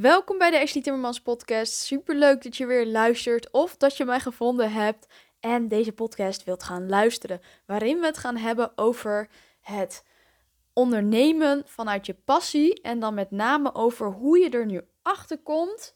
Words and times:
Welkom 0.00 0.38
bij 0.38 0.50
de 0.50 0.60
Ashley 0.60 0.82
Timmermans 0.82 1.20
podcast. 1.20 1.72
Super 1.72 2.14
leuk 2.14 2.42
dat 2.42 2.56
je 2.56 2.66
weer 2.66 2.86
luistert 2.86 3.50
of 3.50 3.76
dat 3.76 3.96
je 3.96 4.04
mij 4.04 4.20
gevonden 4.20 4.72
hebt 4.72 5.06
en 5.40 5.68
deze 5.68 5.92
podcast 5.92 6.44
wilt 6.44 6.62
gaan 6.62 6.88
luisteren, 6.88 7.40
waarin 7.66 8.00
we 8.00 8.06
het 8.06 8.18
gaan 8.18 8.36
hebben 8.36 8.72
over 8.78 9.28
het 9.60 10.04
ondernemen 10.72 11.62
vanuit 11.66 12.06
je 12.06 12.14
passie 12.14 12.80
en 12.82 13.00
dan 13.00 13.14
met 13.14 13.30
name 13.30 13.74
over 13.74 14.06
hoe 14.06 14.38
je 14.38 14.50
er 14.50 14.66
nu 14.66 14.80
achter 15.02 15.38
komt 15.38 15.94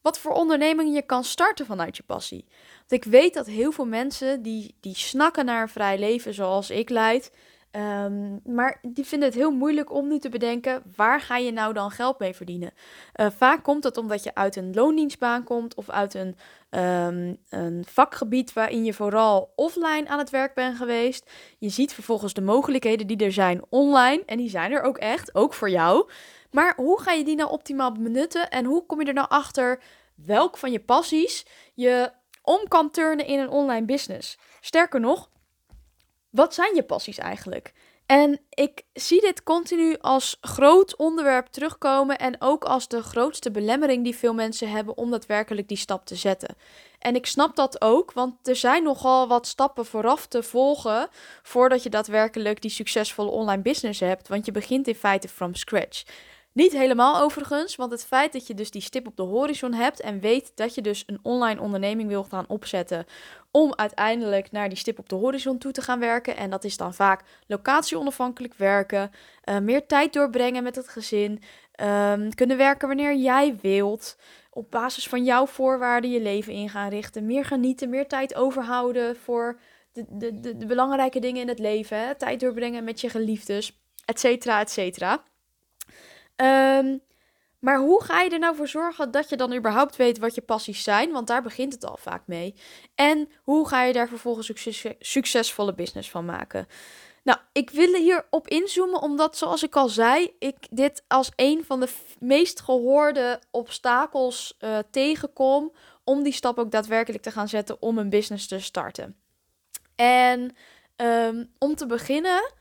wat 0.00 0.18
voor 0.18 0.32
onderneming 0.32 0.94
je 0.94 1.02
kan 1.02 1.24
starten 1.24 1.66
vanuit 1.66 1.96
je 1.96 2.02
passie. 2.02 2.46
Want 2.78 2.92
ik 2.92 3.04
weet 3.04 3.34
dat 3.34 3.46
heel 3.46 3.72
veel 3.72 3.86
mensen 3.86 4.42
die, 4.42 4.76
die 4.80 4.96
snakken 4.96 5.44
naar 5.44 5.62
een 5.62 5.68
vrij 5.68 5.98
leven 5.98 6.34
zoals 6.34 6.70
ik 6.70 6.90
leid, 6.90 7.32
Um, 7.76 8.40
maar 8.44 8.78
die 8.82 9.04
vinden 9.04 9.28
het 9.28 9.38
heel 9.38 9.50
moeilijk 9.50 9.92
om 9.92 10.08
nu 10.08 10.18
te 10.18 10.28
bedenken 10.28 10.82
waar 10.96 11.20
ga 11.20 11.36
je 11.36 11.52
nou 11.52 11.72
dan 11.72 11.90
geld 11.90 12.18
mee 12.18 12.34
verdienen. 12.34 12.72
Uh, 13.16 13.26
vaak 13.36 13.62
komt 13.62 13.82
dat 13.82 13.96
omdat 13.96 14.22
je 14.22 14.34
uit 14.34 14.56
een 14.56 14.74
loondienstbaan 14.74 15.44
komt 15.44 15.74
of 15.74 15.90
uit 15.90 16.14
een, 16.14 16.36
um, 16.70 17.36
een 17.48 17.84
vakgebied 17.88 18.52
waarin 18.52 18.84
je 18.84 18.92
vooral 18.92 19.52
offline 19.56 20.08
aan 20.08 20.18
het 20.18 20.30
werk 20.30 20.54
bent 20.54 20.76
geweest. 20.76 21.30
Je 21.58 21.68
ziet 21.68 21.92
vervolgens 21.92 22.34
de 22.34 22.40
mogelijkheden 22.40 23.06
die 23.06 23.24
er 23.24 23.32
zijn 23.32 23.62
online 23.68 24.22
en 24.26 24.36
die 24.36 24.50
zijn 24.50 24.72
er 24.72 24.82
ook 24.82 24.98
echt, 24.98 25.34
ook 25.34 25.54
voor 25.54 25.70
jou. 25.70 26.10
Maar 26.50 26.72
hoe 26.76 27.00
ga 27.00 27.12
je 27.12 27.24
die 27.24 27.36
nou 27.36 27.50
optimaal 27.50 27.92
benutten 27.92 28.50
en 28.50 28.64
hoe 28.64 28.86
kom 28.86 29.00
je 29.00 29.06
er 29.06 29.14
nou 29.14 29.28
achter 29.28 29.80
welk 30.14 30.56
van 30.56 30.72
je 30.72 30.80
passies 30.80 31.46
je 31.74 32.10
om 32.42 32.68
kan 32.68 32.90
turnen 32.90 33.26
in 33.26 33.38
een 33.38 33.50
online 33.50 33.86
business? 33.86 34.38
Sterker 34.60 35.00
nog, 35.00 35.28
wat 36.34 36.54
zijn 36.54 36.74
je 36.74 36.82
passies 36.82 37.18
eigenlijk? 37.18 37.72
En 38.06 38.40
ik 38.48 38.82
zie 38.92 39.20
dit 39.20 39.42
continu 39.42 39.96
als 40.00 40.38
groot 40.40 40.96
onderwerp 40.96 41.46
terugkomen 41.46 42.18
en 42.18 42.36
ook 42.38 42.64
als 42.64 42.88
de 42.88 43.02
grootste 43.02 43.50
belemmering 43.50 44.04
die 44.04 44.16
veel 44.16 44.34
mensen 44.34 44.70
hebben 44.70 44.96
om 44.96 45.10
daadwerkelijk 45.10 45.68
die 45.68 45.76
stap 45.76 46.06
te 46.06 46.14
zetten. 46.14 46.56
En 46.98 47.14
ik 47.14 47.26
snap 47.26 47.56
dat 47.56 47.80
ook, 47.80 48.12
want 48.12 48.48
er 48.48 48.56
zijn 48.56 48.82
nogal 48.82 49.28
wat 49.28 49.46
stappen 49.46 49.86
vooraf 49.86 50.26
te 50.26 50.42
volgen 50.42 51.08
voordat 51.42 51.82
je 51.82 51.90
daadwerkelijk 51.90 52.62
die 52.62 52.70
succesvolle 52.70 53.30
online 53.30 53.62
business 53.62 54.00
hebt, 54.00 54.28
want 54.28 54.46
je 54.46 54.52
begint 54.52 54.88
in 54.88 54.94
feite 54.94 55.28
from 55.28 55.54
scratch. 55.54 56.02
Niet 56.54 56.72
helemaal 56.72 57.20
overigens, 57.20 57.76
want 57.76 57.90
het 57.90 58.04
feit 58.04 58.32
dat 58.32 58.46
je 58.46 58.54
dus 58.54 58.70
die 58.70 58.82
stip 58.82 59.06
op 59.06 59.16
de 59.16 59.22
horizon 59.22 59.72
hebt 59.72 60.00
en 60.00 60.20
weet 60.20 60.52
dat 60.54 60.74
je 60.74 60.82
dus 60.82 61.04
een 61.06 61.18
online 61.22 61.60
onderneming 61.60 62.08
wil 62.08 62.24
gaan 62.24 62.44
opzetten 62.48 63.06
om 63.50 63.74
uiteindelijk 63.74 64.52
naar 64.52 64.68
die 64.68 64.78
stip 64.78 64.98
op 64.98 65.08
de 65.08 65.14
horizon 65.14 65.58
toe 65.58 65.72
te 65.72 65.82
gaan 65.82 65.98
werken. 65.98 66.36
En 66.36 66.50
dat 66.50 66.64
is 66.64 66.76
dan 66.76 66.94
vaak 66.94 67.22
locatie 67.46 67.98
onafhankelijk 67.98 68.54
werken, 68.54 69.10
uh, 69.44 69.58
meer 69.58 69.86
tijd 69.86 70.12
doorbrengen 70.12 70.62
met 70.62 70.76
het 70.76 70.88
gezin, 70.88 71.42
um, 71.82 72.34
kunnen 72.34 72.56
werken 72.56 72.88
wanneer 72.88 73.14
jij 73.14 73.56
wilt, 73.60 74.16
op 74.50 74.70
basis 74.70 75.08
van 75.08 75.24
jouw 75.24 75.46
voorwaarden 75.46 76.10
je 76.10 76.20
leven 76.20 76.52
in 76.52 76.68
gaan 76.68 76.88
richten, 76.88 77.26
meer 77.26 77.44
genieten, 77.44 77.90
meer 77.90 78.08
tijd 78.08 78.34
overhouden 78.34 79.16
voor 79.16 79.60
de, 79.92 80.04
de, 80.08 80.56
de, 80.56 80.66
belangrijke 80.66 81.18
dingen 81.18 81.42
in 81.42 81.48
het 81.48 81.58
leven, 81.58 81.98
hè? 81.98 82.14
tijd 82.14 82.40
doorbrengen 82.40 82.84
met 82.84 83.00
je 83.00 83.08
geliefdes, 83.08 83.80
et 84.04 84.20
cetera, 84.20 84.60
et 84.60 84.70
cetera. 84.70 85.24
Um, 86.36 87.00
maar 87.58 87.78
hoe 87.78 88.04
ga 88.04 88.20
je 88.20 88.30
er 88.30 88.38
nou 88.38 88.56
voor 88.56 88.68
zorgen 88.68 89.10
dat 89.10 89.28
je 89.28 89.36
dan 89.36 89.54
überhaupt 89.54 89.96
weet 89.96 90.18
wat 90.18 90.34
je 90.34 90.40
passies 90.40 90.82
zijn? 90.82 91.12
Want 91.12 91.26
daar 91.26 91.42
begint 91.42 91.72
het 91.72 91.84
al 91.84 91.96
vaak 92.00 92.22
mee. 92.26 92.54
En 92.94 93.28
hoe 93.42 93.68
ga 93.68 93.82
je 93.82 93.92
daar 93.92 94.08
vervolgens 94.08 94.46
succes 94.46 94.84
succesvolle 94.98 95.74
business 95.74 96.10
van 96.10 96.24
maken? 96.24 96.66
Nou, 97.22 97.38
ik 97.52 97.70
wil 97.70 97.94
hierop 97.94 98.48
inzoomen 98.48 99.02
omdat, 99.02 99.36
zoals 99.36 99.62
ik 99.62 99.76
al 99.76 99.88
zei, 99.88 100.34
ik 100.38 100.56
dit 100.70 101.04
als 101.08 101.30
een 101.36 101.64
van 101.64 101.80
de 101.80 101.88
meest 102.18 102.60
gehoorde 102.60 103.40
obstakels 103.50 104.56
uh, 104.60 104.78
tegenkom 104.90 105.72
om 106.04 106.22
die 106.22 106.32
stap 106.32 106.58
ook 106.58 106.70
daadwerkelijk 106.70 107.22
te 107.22 107.30
gaan 107.30 107.48
zetten 107.48 107.82
om 107.82 107.98
een 107.98 108.10
business 108.10 108.48
te 108.48 108.60
starten. 108.60 109.16
En 109.96 110.56
um, 110.96 111.50
om 111.58 111.74
te 111.74 111.86
beginnen 111.86 112.52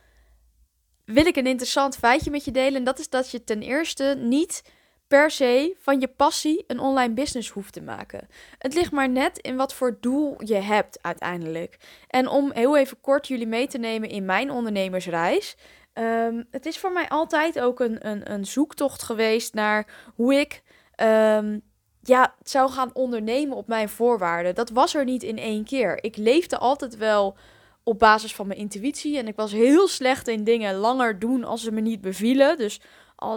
wil 1.05 1.25
ik 1.25 1.35
een 1.35 1.47
interessant 1.47 1.95
feitje 1.95 2.31
met 2.31 2.45
je 2.45 2.51
delen. 2.51 2.75
En 2.75 2.83
dat 2.83 2.99
is 2.99 3.09
dat 3.09 3.31
je 3.31 3.43
ten 3.43 3.61
eerste 3.61 4.15
niet 4.19 4.63
per 5.07 5.31
se 5.31 5.75
van 5.79 5.99
je 5.99 6.07
passie 6.07 6.63
een 6.67 6.79
online 6.79 7.13
business 7.13 7.49
hoeft 7.49 7.73
te 7.73 7.81
maken. 7.81 8.27
Het 8.57 8.73
ligt 8.73 8.91
maar 8.91 9.09
net 9.09 9.37
in 9.37 9.55
wat 9.55 9.73
voor 9.73 9.97
doel 9.99 10.35
je 10.37 10.55
hebt 10.55 10.97
uiteindelijk. 11.01 11.77
En 12.07 12.27
om 12.27 12.51
heel 12.53 12.77
even 12.77 13.01
kort 13.01 13.27
jullie 13.27 13.47
mee 13.47 13.67
te 13.67 13.77
nemen 13.77 14.09
in 14.09 14.25
mijn 14.25 14.51
ondernemersreis. 14.51 15.55
Um, 15.93 16.47
het 16.51 16.65
is 16.65 16.77
voor 16.77 16.91
mij 16.91 17.09
altijd 17.09 17.59
ook 17.59 17.79
een, 17.79 18.07
een, 18.07 18.31
een 18.31 18.45
zoektocht 18.45 19.03
geweest 19.03 19.53
naar 19.53 20.11
hoe 20.15 20.33
ik 20.33 20.63
um, 21.01 21.61
ja, 22.01 22.35
zou 22.43 22.71
gaan 22.71 22.89
ondernemen 22.93 23.57
op 23.57 23.67
mijn 23.67 23.89
voorwaarden. 23.89 24.55
Dat 24.55 24.69
was 24.69 24.95
er 24.95 25.03
niet 25.03 25.23
in 25.23 25.37
één 25.37 25.63
keer. 25.63 26.03
Ik 26.03 26.17
leefde 26.17 26.57
altijd 26.57 26.97
wel 26.97 27.37
op 27.83 27.99
basis 27.99 28.35
van 28.35 28.47
mijn 28.47 28.59
intuïtie. 28.59 29.17
En 29.17 29.27
ik 29.27 29.35
was 29.35 29.51
heel 29.51 29.87
slecht 29.87 30.27
in 30.27 30.43
dingen 30.43 30.75
langer 30.75 31.19
doen 31.19 31.43
als 31.43 31.63
ze 31.63 31.71
me 31.71 31.81
niet 31.81 32.01
bevielen. 32.01 32.57
Dus 32.57 32.81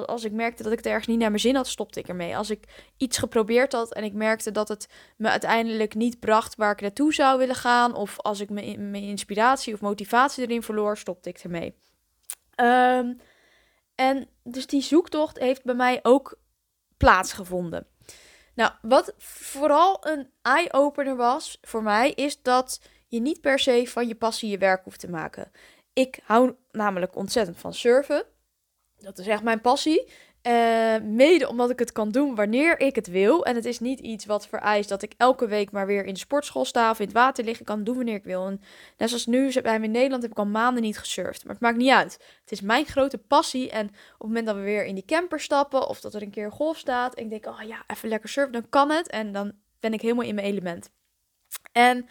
als 0.06 0.24
ik 0.24 0.32
merkte 0.32 0.62
dat 0.62 0.72
ik 0.72 0.78
het 0.78 0.86
ergens 0.86 1.06
niet 1.06 1.18
naar 1.18 1.28
mijn 1.28 1.40
zin 1.40 1.54
had, 1.54 1.66
stopte 1.66 2.00
ik 2.00 2.08
ermee. 2.08 2.36
Als 2.36 2.50
ik 2.50 2.92
iets 2.96 3.18
geprobeerd 3.18 3.72
had 3.72 3.94
en 3.94 4.04
ik 4.04 4.12
merkte 4.12 4.50
dat 4.50 4.68
het 4.68 4.88
me 5.16 5.28
uiteindelijk 5.28 5.94
niet 5.94 6.20
bracht 6.20 6.54
waar 6.56 6.72
ik 6.72 6.80
naartoe 6.80 7.14
zou 7.14 7.38
willen 7.38 7.54
gaan, 7.54 7.94
of 7.94 8.20
als 8.20 8.40
ik 8.40 8.50
mijn, 8.50 8.94
inspiratie 8.94 9.74
of 9.74 9.80
motivatie 9.80 10.44
erin 10.44 10.62
verloor, 10.62 10.96
stopte 10.96 11.28
ik 11.28 11.38
ermee. 11.38 11.74
Um, 12.60 13.20
en 13.94 14.28
dus 14.42 14.66
die 14.66 14.82
zoektocht 14.82 15.38
heeft 15.38 15.64
bij 15.64 15.74
mij 15.74 16.00
ook 16.02 16.38
plaatsgevonden. 16.96 17.86
Nou, 18.54 18.72
wat 18.82 19.14
vooral 19.18 20.06
een 20.06 20.30
eye-opener 20.42 21.16
was 21.16 21.58
voor 21.62 21.82
mij, 21.82 22.10
is 22.10 22.42
dat 22.42 22.80
je 23.06 23.20
niet 23.20 23.40
per 23.40 23.58
se 23.58 23.88
van 23.88 24.08
je 24.08 24.14
passie 24.14 24.50
je 24.50 24.58
werk 24.58 24.84
hoeft 24.84 25.00
te 25.00 25.10
maken. 25.10 25.50
Ik 25.92 26.18
hou 26.24 26.54
namelijk 26.70 27.16
ontzettend 27.16 27.58
van 27.58 27.74
surfen. 27.74 28.24
Dat 28.98 29.18
is 29.18 29.26
echt 29.26 29.42
mijn 29.42 29.60
passie. 29.60 30.12
Uh, 30.42 30.96
mede 31.02 31.48
omdat 31.48 31.70
ik 31.70 31.78
het 31.78 31.92
kan 31.92 32.10
doen 32.10 32.34
wanneer 32.34 32.80
ik 32.80 32.94
het 32.94 33.06
wil. 33.06 33.44
En 33.44 33.54
het 33.54 33.64
is 33.64 33.80
niet 33.80 34.00
iets 34.00 34.24
wat 34.26 34.48
vereist 34.48 34.88
dat 34.88 35.02
ik 35.02 35.14
elke 35.16 35.46
week 35.46 35.70
maar 35.70 35.86
weer 35.86 36.04
in 36.04 36.12
de 36.12 36.18
sportschool 36.18 36.64
sta 36.64 36.90
of 36.90 36.98
in 36.98 37.04
het 37.04 37.14
water 37.14 37.44
lig. 37.44 37.60
Ik 37.60 37.66
kan 37.66 37.84
doen 37.84 37.96
wanneer 37.96 38.14
ik 38.14 38.24
wil. 38.24 38.46
En 38.46 38.60
net 38.96 39.08
zoals 39.08 39.26
nu 39.26 39.60
bij 39.62 39.78
me 39.78 39.84
in 39.84 39.90
Nederland 39.90 40.22
heb 40.22 40.30
ik 40.30 40.38
al 40.38 40.46
maanden 40.46 40.82
niet 40.82 40.98
gesurfd. 40.98 41.44
Maar 41.44 41.52
het 41.52 41.62
maakt 41.62 41.76
niet 41.76 41.90
uit. 41.90 42.12
Het 42.40 42.52
is 42.52 42.60
mijn 42.60 42.86
grote 42.86 43.18
passie. 43.18 43.70
En 43.70 43.86
op 43.86 43.92
het 43.92 44.26
moment 44.26 44.46
dat 44.46 44.56
we 44.56 44.62
weer 44.62 44.84
in 44.84 44.94
die 44.94 45.04
camper 45.04 45.40
stappen 45.40 45.88
of 45.88 46.00
dat 46.00 46.14
er 46.14 46.22
een 46.22 46.30
keer 46.30 46.52
golf 46.52 46.78
staat. 46.78 47.18
Ik 47.18 47.30
denk, 47.30 47.46
oh 47.46 47.60
ja, 47.66 47.84
even 47.86 48.08
lekker 48.08 48.28
surfen, 48.28 48.52
dan 48.52 48.68
kan 48.68 48.90
het. 48.90 49.08
En 49.08 49.32
dan 49.32 49.52
ben 49.80 49.92
ik 49.92 50.00
helemaal 50.00 50.24
in 50.24 50.34
mijn 50.34 50.46
element. 50.46 50.90
En 51.72 52.08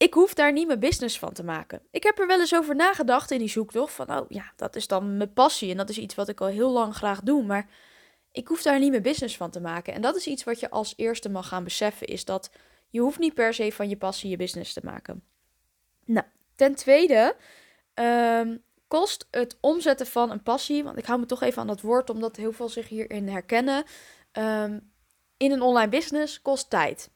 ik 0.00 0.14
hoef 0.14 0.34
daar 0.34 0.52
niet 0.52 0.66
mijn 0.66 0.80
business 0.80 1.18
van 1.18 1.32
te 1.32 1.44
maken. 1.44 1.82
Ik 1.90 2.02
heb 2.02 2.18
er 2.18 2.26
wel 2.26 2.40
eens 2.40 2.54
over 2.54 2.76
nagedacht 2.76 3.30
in 3.30 3.38
die 3.38 3.48
zoektocht. 3.48 3.92
Van, 3.92 4.10
oh 4.18 4.24
ja, 4.28 4.52
dat 4.56 4.76
is 4.76 4.86
dan 4.86 5.16
mijn 5.16 5.32
passie. 5.32 5.70
En 5.70 5.76
dat 5.76 5.88
is 5.88 5.98
iets 5.98 6.14
wat 6.14 6.28
ik 6.28 6.40
al 6.40 6.46
heel 6.46 6.70
lang 6.70 6.94
graag 6.94 7.20
doe. 7.20 7.44
Maar 7.44 7.68
ik 8.32 8.48
hoef 8.48 8.62
daar 8.62 8.78
niet 8.78 8.90
mijn 8.90 9.02
business 9.02 9.36
van 9.36 9.50
te 9.50 9.60
maken. 9.60 9.94
En 9.94 10.00
dat 10.00 10.16
is 10.16 10.26
iets 10.26 10.44
wat 10.44 10.60
je 10.60 10.70
als 10.70 10.92
eerste 10.96 11.28
mag 11.28 11.48
gaan 11.48 11.64
beseffen. 11.64 12.06
Is 12.06 12.24
dat 12.24 12.50
je 12.88 13.00
hoeft 13.00 13.18
niet 13.18 13.34
per 13.34 13.54
se 13.54 13.72
van 13.72 13.88
je 13.88 13.96
passie 13.96 14.30
je 14.30 14.36
business 14.36 14.72
te 14.72 14.80
maken. 14.84 15.24
Nou, 16.04 16.26
ten 16.54 16.74
tweede 16.74 17.36
ehm, 17.94 18.56
kost 18.88 19.26
het 19.30 19.56
omzetten 19.60 20.06
van 20.06 20.30
een 20.30 20.42
passie. 20.42 20.84
Want 20.84 20.98
ik 20.98 21.06
hou 21.06 21.20
me 21.20 21.26
toch 21.26 21.42
even 21.42 21.60
aan 21.60 21.66
dat 21.66 21.80
woord, 21.80 22.10
omdat 22.10 22.36
heel 22.36 22.52
veel 22.52 22.68
zich 22.68 22.88
hierin 22.88 23.28
herkennen. 23.28 23.84
Ehm, 24.32 24.78
in 25.36 25.52
een 25.52 25.62
online 25.62 25.90
business 25.90 26.42
kost 26.42 26.70
tijd 26.70 27.10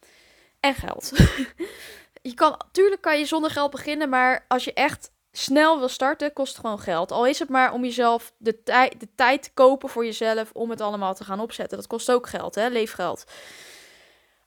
en 0.61 0.75
geld. 0.75 1.13
je 2.27 2.35
kan, 2.35 2.61
tuurlijk 2.73 3.01
kan 3.01 3.19
je 3.19 3.25
zonder 3.25 3.51
geld 3.51 3.71
beginnen, 3.71 4.09
maar 4.09 4.45
als 4.49 4.65
je 4.65 4.73
echt 4.73 5.13
snel 5.33 5.79
wil 5.79 5.89
starten, 5.89 6.33
kost 6.33 6.53
het 6.53 6.61
gewoon 6.61 6.81
geld. 6.81 7.13
Al 7.13 7.27
is 7.27 7.39
het 7.39 7.49
maar 7.49 7.73
om 7.73 7.85
jezelf 7.85 8.33
de, 8.37 8.63
tij 8.63 8.93
de 8.99 9.09
tijd 9.15 9.43
te 9.43 9.51
kopen 9.55 9.89
voor 9.89 10.05
jezelf 10.05 10.51
om 10.53 10.71
het 10.71 10.81
allemaal 10.81 11.15
te 11.15 11.25
gaan 11.25 11.41
opzetten. 11.41 11.79
Dat 11.79 11.87
kost 11.87 12.11
ook 12.11 12.29
geld, 12.29 12.55
hè? 12.55 12.69
leefgeld. 12.69 13.25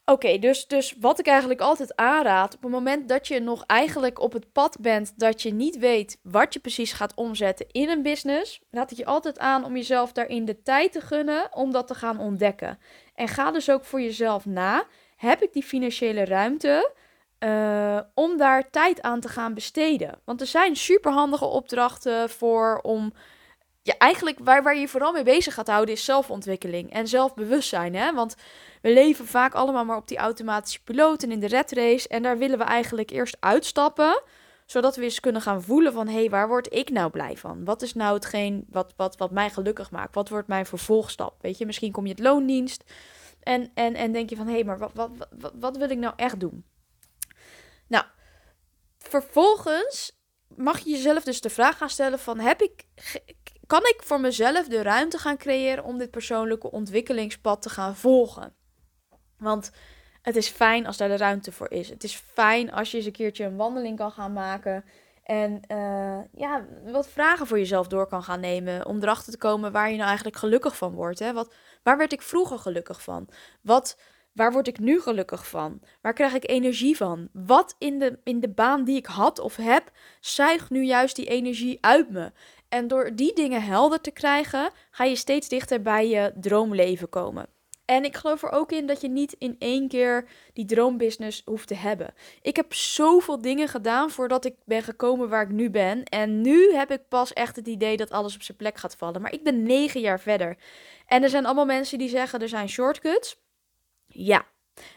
Oké, 0.06 0.38
dus, 0.40 0.68
dus 0.68 0.96
wat 1.00 1.20
ik 1.20 1.28
eigenlijk 1.28 1.62
altijd 1.62 1.96
aanraad, 1.96 2.56
op 2.56 2.62
het 2.62 2.72
moment 2.72 3.10
dat 3.10 3.28
je 3.28 3.40
nog 3.40 3.64
eigenlijk 3.66 4.20
op 4.20 4.34
het 4.34 4.52
pad 4.52 4.78
bent 4.80 5.20
dat 5.20 5.42
je 5.42 5.54
niet 5.54 5.78
weet 5.78 6.20
wat 6.24 6.54
je 6.54 6.60
precies 6.60 6.92
gaat 6.92 7.14
omzetten 7.16 7.66
in 7.72 7.90
een 7.90 8.02
business, 8.02 8.62
raad 8.72 8.92
ik 8.92 8.98
je 8.98 9.06
altijd 9.06 9.40
aan 9.40 9.66
om 9.66 9.76
jezelf 9.76 10.12
daarin 10.12 10.46
de 10.46 10.62
tijd 10.62 10.92
te 10.92 11.02
gunnen 11.02 11.56
om 11.56 11.72
dat 11.72 11.88
te 11.88 11.96
gaan 11.96 12.20
ontdekken. 12.20 12.80
En 13.16 13.28
ga 13.28 13.52
dus 13.52 13.70
ook 13.70 13.86
voor 13.86 14.02
jezelf 14.02 14.46
na, 14.46 14.86
heb 15.16 15.42
ik 15.42 15.54
die 15.54 15.64
financiële 15.64 16.26
ruimte 16.26 16.92
uh, 17.40 18.00
om 18.14 18.38
daar 18.38 18.70
tijd 18.70 19.02
aan 19.02 19.20
te 19.20 19.30
gaan 19.30 19.54
besteden. 19.54 20.20
Want 20.26 20.42
er 20.42 20.48
zijn 20.48 20.76
superhandige 20.76 21.46
opdrachten 21.46 22.30
voor 22.30 22.80
om. 22.82 23.14
Ja, 23.82 23.98
eigenlijk 23.98 24.38
waar, 24.40 24.64
waar 24.64 24.78
je 24.78 24.88
vooral 24.88 25.12
mee 25.12 25.24
bezig 25.24 25.54
gaat 25.54 25.68
houden 25.68 25.96
is 25.96 26.06
zelfontwikkeling 26.06 26.92
en 26.92 27.08
zelfbewustzijn. 27.08 27.96
Hè? 27.96 28.14
Want 28.14 28.36
we 28.82 28.94
leven 28.94 29.28
vaak 29.28 29.54
allemaal 29.54 29.86
maar 29.86 29.98
op 29.98 30.08
die 30.08 30.18
automatische 30.18 30.84
piloot 30.84 31.24
en 31.24 31.32
in 31.32 31.40
de 31.40 31.48
red 31.48 31.72
race. 31.72 32.08
En 32.08 32.24
daar 32.24 32.38
willen 32.38 32.58
we 32.58 32.64
eigenlijk 32.64 33.10
eerst 33.10 33.38
uitstappen 33.40 34.22
zodat 34.66 34.96
we 34.96 35.04
eens 35.04 35.20
kunnen 35.20 35.42
gaan 35.42 35.64
voelen 35.64 35.94
van... 35.94 36.08
hé, 36.08 36.14
hey, 36.14 36.30
waar 36.30 36.48
word 36.48 36.74
ik 36.74 36.90
nou 36.90 37.12
blij 37.12 37.38
van? 37.38 37.66
Wat 37.66 37.82
is 37.82 37.94
nou 37.94 38.14
hetgeen 38.14 38.66
wat, 38.70 38.94
wat, 38.96 39.18
wat 39.18 39.32
mij 39.32 39.50
gelukkig 39.50 39.92
maakt? 39.92 40.16
Wat 40.16 40.30
wordt 40.30 40.48
mijn 40.48 40.66
vervolgstap? 40.66 41.36
Weet 41.42 41.58
je, 41.58 41.66
misschien 41.66 41.92
kom 41.92 42.06
je 42.06 42.12
het 42.12 42.20
loondienst 42.20 42.84
en, 43.44 43.72
en, 43.74 43.96
en 43.96 44.12
denk 44.12 44.30
je 44.30 44.36
van... 44.36 44.48
hé, 44.48 44.54
hey, 44.54 44.64
maar 44.64 44.78
wat, 44.78 44.92
wat, 44.94 45.10
wat, 45.40 45.54
wat 45.60 45.78
wil 45.78 45.90
ik 45.90 45.98
nou 45.98 46.14
echt 46.16 46.40
doen? 46.40 46.66
Vervolgens 49.10 50.18
mag 50.56 50.80
je 50.80 50.90
jezelf 50.90 51.24
dus 51.24 51.42
de 51.42 51.50
vraag 51.50 51.78
gaan 51.78 51.90
stellen 51.90 52.20
van... 52.20 52.40
heb 52.40 52.62
ik, 52.62 52.84
kan 53.68 53.82
ik 53.82 54.02
voor 54.04 54.20
mezelf 54.20 54.68
de 54.68 54.82
ruimte 54.82 55.18
gaan 55.18 55.38
creëren 55.38 55.84
om 55.84 55.98
dit 55.98 56.12
persoonlijke 56.12 56.72
ontwikkelingspad 56.72 57.62
te 57.62 57.70
gaan 57.70 57.96
volgen? 57.96 58.56
Want 59.38 59.72
het 60.22 60.36
is 60.36 60.50
fijn 60.50 60.86
als 60.86 60.98
daar 60.98 61.10
de 61.10 61.18
ruimte 61.18 61.52
voor 61.52 61.72
is. 61.72 61.90
Het 61.90 62.04
is 62.04 62.16
fijn 62.16 62.72
als 62.72 62.92
je 62.92 62.98
eens 62.98 63.06
een 63.06 63.12
keertje 63.12 63.46
een 63.46 63.56
wandeling 63.56 63.98
kan 63.98 64.12
gaan 64.12 64.34
maken. 64.34 64.86
En 65.24 65.62
uh, 65.72 66.20
ja, 66.34 66.66
wat 66.86 67.08
vragen 67.08 67.48
voor 67.48 67.58
jezelf 67.58 67.88
door 67.88 68.08
kan 68.08 68.24
gaan 68.24 68.40
nemen. 68.40 68.86
Om 68.86 69.02
erachter 69.02 69.32
te 69.32 69.38
komen 69.38 69.72
waar 69.72 69.90
je 69.90 69.96
nou 69.96 70.08
eigenlijk 70.08 70.38
gelukkig 70.38 70.78
van 70.78 70.94
wordt. 70.94 71.20
Hè? 71.20 71.34
Wat, 71.34 71.54
waar 71.84 71.98
werd 71.98 72.14
ik 72.14 72.22
vroeger 72.22 72.60
gelukkig 72.60 73.02
van? 73.02 73.30
Wat, 73.62 73.98
waar 74.38 74.52
word 74.52 74.68
ik 74.68 74.80
nu 74.80 75.02
gelukkig 75.02 75.48
van? 75.48 75.82
Waar 76.02 76.14
krijg 76.14 76.34
ik 76.34 76.50
energie 76.50 76.98
van? 76.98 77.30
Wat 77.34 77.76
in 77.78 78.00
de, 78.00 78.20
in 78.24 78.40
de 78.40 78.50
baan 78.50 78.84
die 78.84 78.96
ik 78.96 79.06
had 79.06 79.40
of 79.40 79.56
heb, 79.56 79.92
zuigt 80.20 80.70
nu 80.70 80.84
juist 80.84 81.16
die 81.16 81.26
energie 81.26 81.78
uit 81.82 82.10
me? 82.10 82.32
En 82.70 82.88
door 82.88 83.16
die 83.16 83.34
dingen 83.34 83.64
helder 83.64 84.02
te 84.02 84.12
krijgen, 84.12 84.72
ga 84.92 85.04
je 85.04 85.16
steeds 85.16 85.48
dichter 85.48 85.82
bij 85.82 86.10
je 86.10 86.34
droomleven 86.36 87.10
komen. 87.10 87.50
En 87.86 88.04
ik 88.04 88.16
geloof 88.16 88.44
er 88.44 88.52
ook 88.52 88.72
in 88.72 88.86
dat 88.86 89.02
je 89.02 89.10
niet 89.10 89.36
in 89.38 89.56
één 89.60 89.88
keer 89.88 90.28
die 90.54 90.66
droombusiness 90.66 91.42
hoeft 91.46 91.68
te 91.68 91.76
hebben. 91.76 92.14
Ik 92.42 92.56
heb 92.56 92.74
zoveel 92.74 93.42
dingen 93.42 93.68
gedaan 93.68 94.10
voordat 94.10 94.46
ik 94.46 94.56
ben 94.66 94.84
gekomen 94.84 95.30
waar 95.30 95.44
ik 95.44 95.52
nu 95.52 95.70
ben. 95.70 96.04
En 96.04 96.42
nu 96.42 96.74
heb 96.74 96.92
ik 96.92 97.08
pas 97.08 97.34
echt 97.34 97.56
het 97.56 97.68
idee 97.68 97.98
dat 97.98 98.12
alles 98.12 98.36
op 98.36 98.42
zijn 98.42 98.58
plek 98.58 98.78
gaat 98.78 98.96
vallen. 98.96 99.22
Maar 99.22 99.34
ik 99.34 99.44
ben 99.44 99.64
negen 99.64 100.02
jaar 100.02 100.20
verder. 100.20 100.58
En 101.06 101.24
er 101.24 101.30
zijn 101.30 101.46
allemaal 101.46 101.66
mensen 101.66 101.98
die 101.98 102.10
zeggen 102.10 102.40
er 102.40 102.50
zijn 102.50 102.70
shortcuts. 102.70 103.38
Ja, 104.08 104.46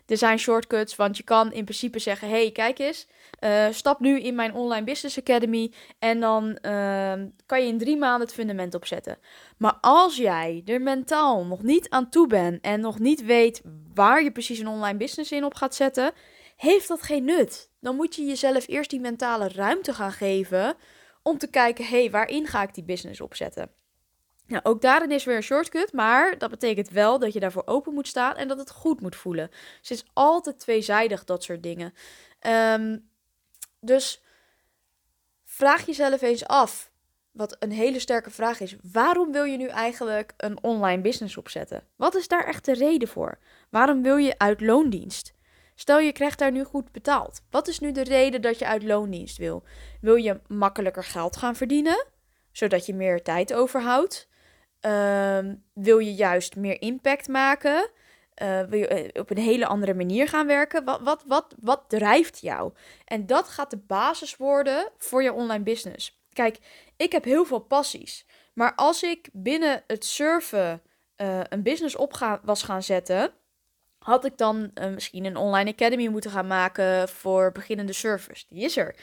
er 0.06 0.16
zijn 0.16 0.38
shortcuts, 0.38 0.96
want 0.96 1.16
je 1.16 1.22
kan 1.22 1.52
in 1.52 1.64
principe 1.64 1.98
zeggen: 1.98 2.28
hey, 2.28 2.50
kijk 2.50 2.78
eens, 2.78 3.06
uh, 3.40 3.66
stap 3.70 4.00
nu 4.00 4.20
in 4.20 4.34
mijn 4.34 4.54
online 4.54 4.84
business 4.84 5.18
academy 5.18 5.72
en 5.98 6.20
dan 6.20 6.58
uh, 6.62 7.12
kan 7.46 7.60
je 7.60 7.66
in 7.66 7.78
drie 7.78 7.96
maanden 7.96 8.26
het 8.26 8.36
fundament 8.36 8.74
opzetten. 8.74 9.18
Maar 9.56 9.78
als 9.80 10.16
jij 10.16 10.62
er 10.66 10.80
mentaal 10.80 11.44
nog 11.44 11.62
niet 11.62 11.88
aan 11.88 12.10
toe 12.10 12.26
bent 12.26 12.60
en 12.60 12.80
nog 12.80 12.98
niet 12.98 13.24
weet 13.24 13.62
waar 13.94 14.22
je 14.22 14.32
precies 14.32 14.58
een 14.58 14.68
online 14.68 14.98
business 14.98 15.32
in 15.32 15.44
op 15.44 15.54
gaat 15.54 15.74
zetten, 15.74 16.12
heeft 16.56 16.88
dat 16.88 17.02
geen 17.02 17.24
nut. 17.24 17.70
Dan 17.80 17.96
moet 17.96 18.14
je 18.14 18.24
jezelf 18.24 18.68
eerst 18.68 18.90
die 18.90 19.00
mentale 19.00 19.48
ruimte 19.48 19.92
gaan 19.92 20.12
geven 20.12 20.74
om 21.22 21.38
te 21.38 21.50
kijken: 21.50 21.84
hey, 21.84 22.10
waarin 22.10 22.46
ga 22.46 22.62
ik 22.62 22.74
die 22.74 22.84
business 22.84 23.20
opzetten? 23.20 23.79
Nou, 24.50 24.62
ook 24.62 24.81
daarin 24.81 25.11
is 25.11 25.25
weer 25.25 25.37
een 25.37 25.43
shortcut, 25.43 25.93
maar 25.93 26.38
dat 26.38 26.50
betekent 26.50 26.88
wel 26.88 27.19
dat 27.19 27.32
je 27.32 27.41
daarvoor 27.41 27.62
open 27.67 27.94
moet 27.94 28.08
staan 28.08 28.37
en 28.37 28.49
dat 28.49 28.58
het 28.58 28.70
goed 28.70 29.00
moet 29.00 29.17
voelen. 29.17 29.49
Dus 29.50 29.88
het 29.88 29.91
is 29.91 30.05
altijd 30.12 30.58
tweezijdig, 30.58 31.25
dat 31.25 31.43
soort 31.43 31.62
dingen. 31.62 31.94
Um, 32.47 33.08
dus 33.81 34.23
vraag 35.44 35.87
jezelf 35.87 36.23
eens 36.23 36.47
af, 36.47 36.91
wat 37.31 37.56
een 37.58 37.73
hele 37.73 37.99
sterke 37.99 38.31
vraag 38.31 38.61
is. 38.61 38.76
Waarom 38.93 39.32
wil 39.32 39.44
je 39.44 39.56
nu 39.56 39.67
eigenlijk 39.67 40.32
een 40.37 40.62
online 40.62 41.02
business 41.02 41.37
opzetten? 41.37 41.85
Wat 41.97 42.14
is 42.14 42.29
daar 42.29 42.44
echt 42.44 42.64
de 42.64 42.75
reden 42.75 43.08
voor? 43.08 43.38
Waarom 43.69 44.02
wil 44.02 44.17
je 44.17 44.38
uit 44.38 44.61
loondienst? 44.61 45.35
Stel 45.75 45.99
je 45.99 46.12
krijgt 46.12 46.38
daar 46.38 46.52
nu 46.52 46.64
goed 46.64 46.93
betaald. 46.93 47.41
Wat 47.50 47.69
is 47.69 47.79
nu 47.79 47.93
de 47.93 48.05
reden 48.05 48.43
dat 48.43 48.58
je 48.58 48.67
uit 48.67 48.82
loondienst 48.82 49.37
wil? 49.37 49.62
Wil 50.00 50.14
je 50.14 50.41
makkelijker 50.49 51.05
geld 51.05 51.37
gaan 51.37 51.56
verdienen, 51.56 52.06
zodat 52.52 52.87
je 52.87 52.94
meer 52.94 53.23
tijd 53.23 53.52
overhoudt? 53.52 54.29
Ehm, 54.80 55.54
wil 55.74 55.98
je 55.98 56.14
juist 56.14 56.56
meer 56.56 56.82
impact 56.82 57.28
maken? 57.28 57.90
Uh, 58.42 58.62
wil 58.62 58.78
je 58.78 58.88
eh, 58.88 59.20
op 59.20 59.30
een 59.30 59.38
hele 59.38 59.66
andere 59.66 59.94
manier 59.94 60.28
gaan 60.28 60.46
werken? 60.46 60.84
Wat, 60.84 61.00
wat, 61.00 61.24
wat, 61.26 61.54
wat 61.60 61.84
drijft 61.88 62.40
jou? 62.40 62.72
En 63.04 63.26
dat 63.26 63.48
gaat 63.48 63.70
de 63.70 63.76
basis 63.76 64.36
worden 64.36 64.88
voor 64.98 65.22
je 65.22 65.32
online 65.32 65.62
business. 65.62 66.22
Kijk, 66.32 66.58
ik 66.96 67.12
heb 67.12 67.24
heel 67.24 67.44
veel 67.44 67.58
passies. 67.58 68.26
Maar 68.54 68.74
als 68.74 69.02
ik 69.02 69.28
binnen 69.32 69.82
het 69.86 70.04
surfen 70.04 70.82
uh, 71.16 71.40
een 71.48 71.62
business 71.62 71.96
op 71.96 72.38
was 72.42 72.62
gaan 72.62 72.82
zetten, 72.82 73.32
had 73.98 74.24
ik 74.24 74.36
dan 74.36 74.70
misschien 74.94 75.24
een 75.24 75.36
online 75.36 75.70
academy 75.70 76.06
moeten 76.06 76.30
gaan 76.30 76.46
maken 76.46 77.08
voor 77.08 77.52
beginnende 77.52 77.92
surfers. 77.92 78.46
Die 78.48 78.64
is 78.64 78.76
er. 78.76 78.96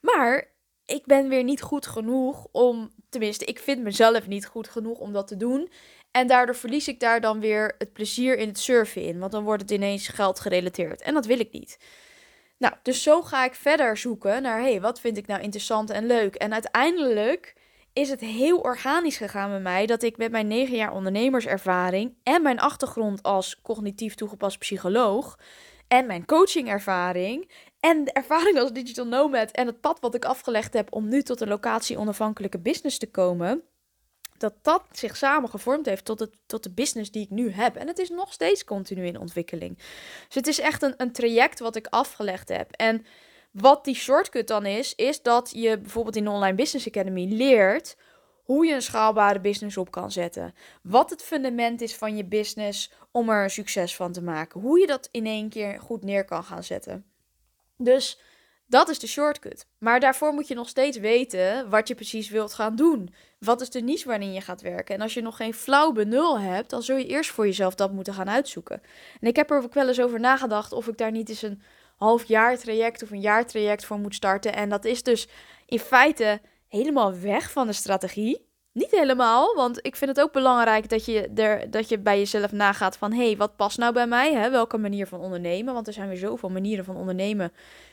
Maar 0.00 0.48
ik 0.88 1.06
ben 1.06 1.28
weer 1.28 1.44
niet 1.44 1.62
goed 1.62 1.86
genoeg 1.86 2.46
om, 2.52 2.90
tenminste, 3.08 3.44
ik 3.44 3.58
vind 3.58 3.82
mezelf 3.82 4.26
niet 4.26 4.46
goed 4.46 4.68
genoeg 4.68 4.98
om 4.98 5.12
dat 5.12 5.26
te 5.26 5.36
doen. 5.36 5.70
En 6.10 6.26
daardoor 6.26 6.54
verlies 6.54 6.88
ik 6.88 7.00
daar 7.00 7.20
dan 7.20 7.40
weer 7.40 7.74
het 7.78 7.92
plezier 7.92 8.38
in 8.38 8.48
het 8.48 8.58
surfen 8.58 9.02
in, 9.02 9.18
want 9.18 9.32
dan 9.32 9.44
wordt 9.44 9.62
het 9.62 9.70
ineens 9.70 10.08
geld 10.08 10.40
gerelateerd. 10.40 11.02
En 11.02 11.14
dat 11.14 11.26
wil 11.26 11.38
ik 11.38 11.52
niet. 11.52 11.78
Nou, 12.58 12.74
dus 12.82 13.02
zo 13.02 13.22
ga 13.22 13.44
ik 13.44 13.54
verder 13.54 13.96
zoeken 13.96 14.42
naar, 14.42 14.58
hé, 14.60 14.70
hey, 14.70 14.80
wat 14.80 15.00
vind 15.00 15.16
ik 15.16 15.26
nou 15.26 15.42
interessant 15.42 15.90
en 15.90 16.06
leuk? 16.06 16.34
En 16.34 16.52
uiteindelijk 16.52 17.54
is 17.92 18.10
het 18.10 18.20
heel 18.20 18.58
organisch 18.58 19.16
gegaan 19.16 19.50
met 19.50 19.62
mij 19.62 19.86
dat 19.86 20.02
ik 20.02 20.16
met 20.16 20.30
mijn 20.30 20.46
negen 20.46 20.76
jaar 20.76 20.92
ondernemerservaring 20.92 22.14
en 22.22 22.42
mijn 22.42 22.60
achtergrond 22.60 23.22
als 23.22 23.60
cognitief 23.60 24.14
toegepast 24.14 24.58
psycholoog 24.58 25.38
en 25.88 26.06
mijn 26.06 26.24
coachingervaring 26.24 27.50
en 27.80 28.04
de 28.04 28.12
ervaring 28.12 28.58
als 28.58 28.72
digital 28.72 29.06
nomad 29.06 29.50
en 29.50 29.66
het 29.66 29.80
pad 29.80 30.00
wat 30.00 30.14
ik 30.14 30.24
afgelegd 30.24 30.72
heb 30.72 30.92
om 30.92 31.08
nu 31.08 31.22
tot 31.22 31.40
een 31.40 31.48
locatie 31.48 31.98
onafhankelijke 31.98 32.58
business 32.58 32.98
te 32.98 33.10
komen, 33.10 33.62
dat 34.38 34.54
dat 34.62 34.82
zich 34.92 35.16
samen 35.16 35.50
gevormd 35.50 35.86
heeft 35.86 36.04
tot, 36.04 36.18
het, 36.18 36.36
tot 36.46 36.62
de 36.62 36.70
business 36.70 37.10
die 37.10 37.22
ik 37.22 37.30
nu 37.30 37.50
heb. 37.50 37.76
En 37.76 37.86
het 37.86 37.98
is 37.98 38.10
nog 38.10 38.32
steeds 38.32 38.64
continu 38.64 39.06
in 39.06 39.18
ontwikkeling. 39.18 39.76
Dus 40.26 40.34
het 40.34 40.46
is 40.46 40.60
echt 40.60 40.82
een, 40.82 40.94
een 40.96 41.12
traject 41.12 41.58
wat 41.58 41.76
ik 41.76 41.86
afgelegd 41.86 42.48
heb. 42.48 42.72
En 42.72 43.04
wat 43.50 43.84
die 43.84 43.94
shortcut 43.94 44.48
dan 44.48 44.66
is, 44.66 44.94
is 44.94 45.22
dat 45.22 45.50
je 45.54 45.78
bijvoorbeeld 45.78 46.16
in 46.16 46.24
de 46.24 46.30
Online 46.30 46.56
Business 46.56 46.88
Academy 46.88 47.26
leert 47.28 47.96
hoe 48.44 48.66
je 48.66 48.74
een 48.74 48.82
schaalbare 48.82 49.40
business 49.40 49.76
op 49.76 49.90
kan 49.90 50.10
zetten. 50.10 50.54
Wat 50.82 51.10
het 51.10 51.22
fundament 51.22 51.80
is 51.80 51.96
van 51.96 52.16
je 52.16 52.24
business 52.24 52.92
om 53.10 53.28
er 53.28 53.42
een 53.42 53.50
succes 53.50 53.96
van 53.96 54.12
te 54.12 54.22
maken. 54.22 54.60
Hoe 54.60 54.80
je 54.80 54.86
dat 54.86 55.08
in 55.10 55.26
één 55.26 55.48
keer 55.48 55.80
goed 55.80 56.04
neer 56.04 56.24
kan 56.24 56.44
gaan 56.44 56.64
zetten. 56.64 57.04
Dus 57.78 58.20
dat 58.66 58.88
is 58.88 58.98
de 58.98 59.06
shortcut. 59.06 59.66
Maar 59.78 60.00
daarvoor 60.00 60.32
moet 60.32 60.48
je 60.48 60.54
nog 60.54 60.68
steeds 60.68 60.98
weten 60.98 61.70
wat 61.70 61.88
je 61.88 61.94
precies 61.94 62.28
wilt 62.28 62.54
gaan 62.54 62.76
doen. 62.76 63.14
Wat 63.38 63.60
is 63.60 63.70
de 63.70 63.80
niche 63.80 64.08
waarin 64.08 64.32
je 64.32 64.40
gaat 64.40 64.60
werken? 64.60 64.94
En 64.94 65.00
als 65.00 65.14
je 65.14 65.22
nog 65.22 65.36
geen 65.36 65.54
flauw 65.54 65.92
benul 65.92 66.40
hebt, 66.40 66.70
dan 66.70 66.82
zul 66.82 66.96
je 66.96 67.06
eerst 67.06 67.30
voor 67.30 67.46
jezelf 67.46 67.74
dat 67.74 67.92
moeten 67.92 68.14
gaan 68.14 68.30
uitzoeken. 68.30 68.82
En 69.20 69.28
ik 69.28 69.36
heb 69.36 69.50
er 69.50 69.62
ook 69.62 69.74
wel 69.74 69.88
eens 69.88 70.00
over 70.00 70.20
nagedacht 70.20 70.72
of 70.72 70.88
ik 70.88 70.98
daar 70.98 71.10
niet 71.10 71.28
eens 71.28 71.42
een 71.42 71.62
half 71.96 72.24
jaar 72.24 72.58
traject 72.58 73.02
of 73.02 73.10
een 73.10 73.20
jaar 73.20 73.46
traject 73.46 73.84
voor 73.84 73.98
moet 73.98 74.14
starten. 74.14 74.52
En 74.52 74.68
dat 74.68 74.84
is 74.84 75.02
dus 75.02 75.28
in 75.66 75.78
feite 75.78 76.40
helemaal 76.68 77.18
weg 77.18 77.50
van 77.50 77.66
de 77.66 77.72
strategie. 77.72 78.47
Niet 78.72 78.90
helemaal, 78.90 79.54
want 79.54 79.86
ik 79.86 79.96
vind 79.96 80.10
het 80.10 80.20
ook 80.20 80.32
belangrijk 80.32 80.88
dat 80.88 81.04
je, 81.04 81.28
er, 81.34 81.70
dat 81.70 81.88
je 81.88 81.98
bij 81.98 82.18
jezelf 82.18 82.52
nagaat 82.52 82.96
van... 82.96 83.12
hé, 83.12 83.26
hey, 83.26 83.36
wat 83.36 83.56
past 83.56 83.78
nou 83.78 83.92
bij 83.92 84.06
mij? 84.06 84.34
Hè? 84.34 84.50
Welke 84.50 84.78
manier 84.78 85.06
van 85.06 85.20
ondernemen? 85.20 85.74
Want 85.74 85.86
er 85.86 85.92
zijn 85.92 86.08
weer 86.08 86.18
zoveel 86.18 86.48
manieren 86.48 86.84
van 86.84 86.96
ondernemen 86.96 87.52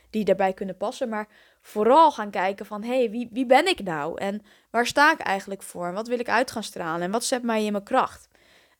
die 0.09 0.25
daarbij 0.25 0.53
kunnen 0.53 0.77
passen. 0.77 1.09
Maar 1.09 1.27
vooral 1.61 2.11
gaan 2.11 2.29
kijken 2.29 2.65
van, 2.65 2.83
hé, 2.83 2.97
hey, 2.97 3.09
wie, 3.09 3.29
wie 3.31 3.45
ben 3.45 3.67
ik 3.67 3.83
nou? 3.83 4.19
En 4.19 4.41
waar 4.69 4.85
sta 4.85 5.11
ik 5.11 5.19
eigenlijk 5.19 5.63
voor? 5.63 5.87
En 5.87 5.93
wat 5.93 6.07
wil 6.07 6.19
ik 6.19 6.29
uit 6.29 6.51
gaan 6.51 6.63
stralen? 6.63 7.01
En 7.01 7.11
wat 7.11 7.23
zet 7.23 7.43
mij 7.43 7.65
in 7.65 7.71
mijn 7.71 7.83
kracht? 7.83 8.27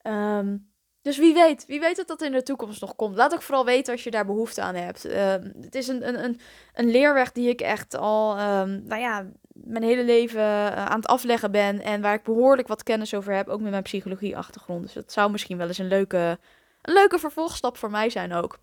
Um, 0.04 0.74
dus 1.02 1.18
wie 1.18 1.34
weet, 1.34 1.66
wie 1.66 1.80
weet 1.80 1.96
dat 1.96 2.08
dat 2.08 2.22
in 2.22 2.32
de 2.32 2.44
toekomst 2.44 2.82
nog 2.82 2.96
komt. 2.96 3.16
Laat 3.16 3.34
ook 3.34 3.42
vooral 3.42 3.66
weten 3.66 3.94
als 3.94 4.04
je 4.04 4.12
daar 4.12 4.26
behoefte 4.26 4.62
aan 4.62 4.76
hebt. 4.76 5.06
Uh, 5.06 5.34
het 5.62 5.76
is 5.76 5.88
een, 5.88 6.08
een, 6.08 6.24
een, 6.24 6.40
een 6.74 6.92
leerweg 6.92 7.32
die 7.32 7.50
ik 7.50 7.62
echt 7.62 7.96
al, 7.96 8.40
um, 8.40 8.84
nou 8.86 9.02
ja, 9.02 9.26
mijn 9.66 9.84
hele 9.84 10.04
leven 10.04 10.40
uh, 10.42 10.76
aan 10.76 11.00
het 11.00 11.08
afleggen 11.08 11.52
ben. 11.52 11.82
En 11.82 12.02
waar 12.02 12.14
ik 12.14 12.24
behoorlijk 12.24 12.68
wat 12.68 12.84
kennis 12.84 13.14
over 13.14 13.34
heb, 13.34 13.48
ook 13.48 13.62
met 13.62 13.72
mijn 13.72 13.84
psychologie-achtergrond. 13.84 14.84
Dus 14.84 14.94
dat 14.94 15.12
zou 15.12 15.32
misschien 15.32 15.58
wel 15.58 15.68
eens 15.68 15.78
een 15.78 15.88
leuke, 15.88 16.40
een 16.82 16.94
leuke 16.94 17.20
vervolgstap 17.20 17.78
voor 17.78 17.92
mij 17.92 18.10
zijn 18.10 18.34
ook. 18.34 18.60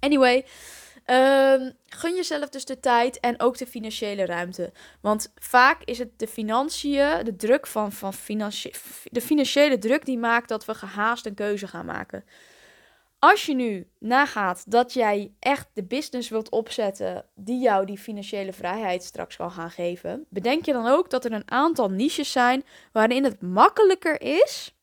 Anyway, 0.00 0.44
Um, 1.06 1.72
gun 1.86 2.14
jezelf 2.14 2.48
dus 2.48 2.64
de 2.64 2.80
tijd 2.80 3.20
en 3.20 3.40
ook 3.40 3.58
de 3.58 3.66
financiële 3.66 4.26
ruimte. 4.26 4.72
Want 5.00 5.32
vaak 5.34 5.82
is 5.84 5.98
het 5.98 6.18
de 6.18 6.26
financiën, 6.26 7.24
de 7.24 7.36
druk 7.36 7.66
van, 7.66 7.92
van 7.92 8.14
financie 8.14 8.74
de 9.04 9.20
financiële 9.20 9.78
druk 9.78 10.04
die 10.04 10.18
maakt 10.18 10.48
dat 10.48 10.64
we 10.64 10.74
gehaast 10.74 11.26
een 11.26 11.34
keuze 11.34 11.66
gaan 11.66 11.86
maken. 11.86 12.24
Als 13.24 13.46
je 13.46 13.54
nu 13.54 13.88
nagaat 13.98 14.70
dat 14.70 14.92
jij 14.92 15.32
echt 15.38 15.68
de 15.72 15.84
business 15.84 16.28
wilt 16.28 16.50
opzetten 16.50 17.24
die 17.34 17.58
jou 17.58 17.86
die 17.86 17.98
financiële 17.98 18.52
vrijheid 18.52 19.04
straks 19.04 19.36
kan 19.36 19.50
gaan 19.50 19.70
geven, 19.70 20.26
bedenk 20.28 20.64
je 20.64 20.72
dan 20.72 20.86
ook 20.86 21.10
dat 21.10 21.24
er 21.24 21.32
een 21.32 21.50
aantal 21.50 21.90
niches 21.90 22.32
zijn 22.32 22.64
waarin 22.92 23.24
het 23.24 23.42
makkelijker 23.42 24.20
is 24.20 24.74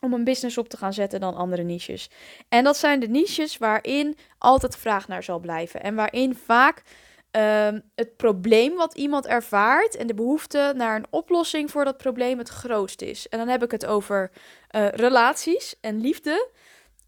om 0.00 0.12
een 0.12 0.24
business 0.24 0.58
op 0.58 0.68
te 0.68 0.76
gaan 0.76 0.92
zetten 0.92 1.20
dan 1.20 1.34
andere 1.34 1.62
niches. 1.62 2.10
En 2.48 2.64
dat 2.64 2.76
zijn 2.76 3.00
de 3.00 3.08
niches 3.08 3.58
waarin 3.58 4.16
altijd 4.38 4.76
vraag 4.76 5.08
naar 5.08 5.22
zal 5.22 5.38
blijven. 5.38 5.82
En 5.82 5.94
waarin 5.94 6.34
vaak 6.34 6.82
ehm, 7.30 7.80
het 7.94 8.16
probleem 8.16 8.74
wat 8.74 8.94
iemand 8.94 9.26
ervaart 9.26 9.96
en 9.96 10.06
de 10.06 10.14
behoefte 10.14 10.72
naar 10.76 10.96
een 10.96 11.06
oplossing 11.10 11.70
voor 11.70 11.84
dat 11.84 11.96
probleem 11.96 12.38
het 12.38 12.48
grootst 12.48 13.02
is. 13.02 13.28
En 13.28 13.38
dan 13.38 13.48
heb 13.48 13.62
ik 13.62 13.70
het 13.70 13.86
over 13.86 14.30
uh, 14.76 14.88
relaties 14.88 15.74
en 15.80 16.00
liefde, 16.00 16.48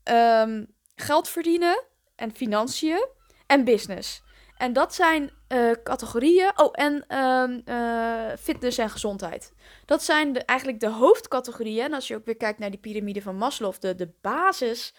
ehm, 0.06 0.64
geld 0.94 1.28
verdienen 1.28 1.84
en 2.16 2.34
financiën 2.34 3.06
en 3.46 3.64
business. 3.64 4.22
En 4.56 4.72
dat 4.72 4.94
zijn 4.94 5.30
uh, 5.48 5.70
categorieën. 5.82 6.52
Oh, 6.56 6.68
en 6.72 7.18
um, 7.18 7.62
uh, 7.64 8.36
fitness 8.38 8.78
en 8.78 8.90
gezondheid. 8.90 9.52
Dat 9.84 10.02
zijn 10.02 10.44
eigenlijk 10.44 10.80
de 10.80 10.88
hoofdcategorieën. 10.88 11.84
En 11.84 11.92
als 11.92 12.08
je 12.08 12.16
ook 12.16 12.25
weer 12.25 12.36
kijkt 12.36 12.58
naar 12.58 12.70
die 12.70 12.80
piramide 12.80 13.22
van 13.22 13.36
Maslow, 13.36 13.75
de, 13.78 13.94
de 13.94 14.12
basis. 14.20 14.94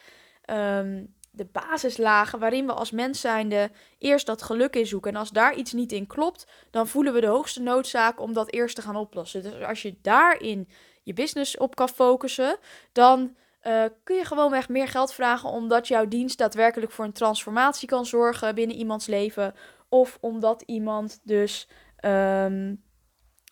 Um, 0.46 1.16
de 1.32 1.46
basislagen 1.46 2.40
waarin 2.40 2.66
we 2.66 2.74
als 2.74 2.92
mens 2.92 3.22
zijnde 3.22 3.72
eerst 3.98 4.26
dat 4.26 4.42
geluk 4.42 4.76
in 4.76 4.86
zoeken. 4.86 5.12
En 5.12 5.20
als 5.20 5.30
daar 5.30 5.56
iets 5.56 5.74
niet 5.74 5.92
in 5.92 6.08
klopt, 6.08 6.48
dan 6.72 6.88
voelen 6.88 7.14
we 7.14 7.22
de 7.22 7.28
hoogste 7.28 7.62
noodzaak 7.62 8.20
om 8.20 8.34
dat 8.34 8.52
eerst 8.52 8.76
te 8.76 8.82
gaan 8.82 8.96
oplossen. 8.96 9.44
Dus 9.44 9.64
als 9.64 9.82
je 9.82 9.98
daarin 10.02 10.70
je 11.04 11.14
business 11.14 11.58
op 11.58 11.76
kan 11.76 11.90
focussen, 11.90 12.58
dan 12.92 13.36
uh, 13.68 13.84
kun 14.04 14.16
je 14.16 14.26
gewoonweg 14.26 14.70
meer 14.70 14.88
geld 14.88 15.14
vragen 15.14 15.50
omdat 15.50 15.88
jouw 15.88 16.08
dienst 16.08 16.38
daadwerkelijk 16.38 16.92
voor 16.92 17.06
een 17.06 17.12
transformatie 17.12 17.88
kan 17.88 18.06
zorgen 18.06 18.56
binnen 18.56 18.76
iemands 18.76 19.06
leven. 19.06 19.54
Of 19.90 20.18
omdat 20.22 20.62
iemand 20.62 21.20
dus 21.24 21.68
um, 22.06 22.84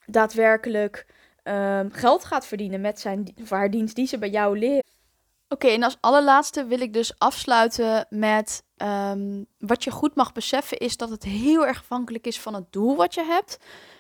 daadwerkelijk 0.06 1.06
um, 1.44 1.92
geld 1.92 2.26
gaat 2.26 2.46
verdienen 2.46 2.82
met 2.82 3.00
zijn 3.00 3.36
of 3.42 3.50
haar 3.50 3.72
dienst 3.72 3.96
die 3.96 4.08
ze 4.08 4.18
bij 4.18 4.30
jou 4.30 4.60
leren. 4.60 4.84
Oké, 5.50 5.68
en 5.68 5.84
als 5.84 5.98
allerlaatste 6.00 6.66
wil 6.66 6.80
ik 6.80 6.94
dus 6.94 7.20
afsluiten 7.20 8.06
met 8.10 8.64
um, 8.78 9.46
wat 9.58 9.84
je 9.84 9.92
goed 9.92 10.16
mag 10.16 10.32
beseffen 10.32 10.78
is 10.78 10.98
dat 10.98 11.10
het 11.10 11.24
heel 11.24 11.68
erg 11.68 11.80
afhankelijk 11.80 12.28
is 12.28 12.40
van 12.40 12.54
het 12.54 12.72
doel 12.72 12.96
wat 12.96 13.14
je 13.14 13.24
hebt 13.24 13.58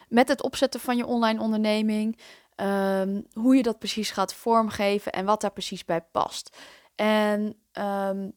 met 0.10 0.28
het 0.28 0.44
opzetten 0.44 0.80
van 0.80 0.98
je 0.98 1.06
online 1.06 1.42
onderneming. 1.42 2.20
Um, 2.56 3.26
hoe 3.34 3.56
je 3.56 3.64
dat 3.64 3.80
precies 3.80 4.12
gaat 4.12 4.34
vormgeven 4.34 5.12
en 5.12 5.26
wat 5.26 5.42
daar 5.42 5.52
precies 5.52 5.86
bij 5.86 6.02
past. 6.02 6.58
En 6.96 7.56
um, 7.74 8.34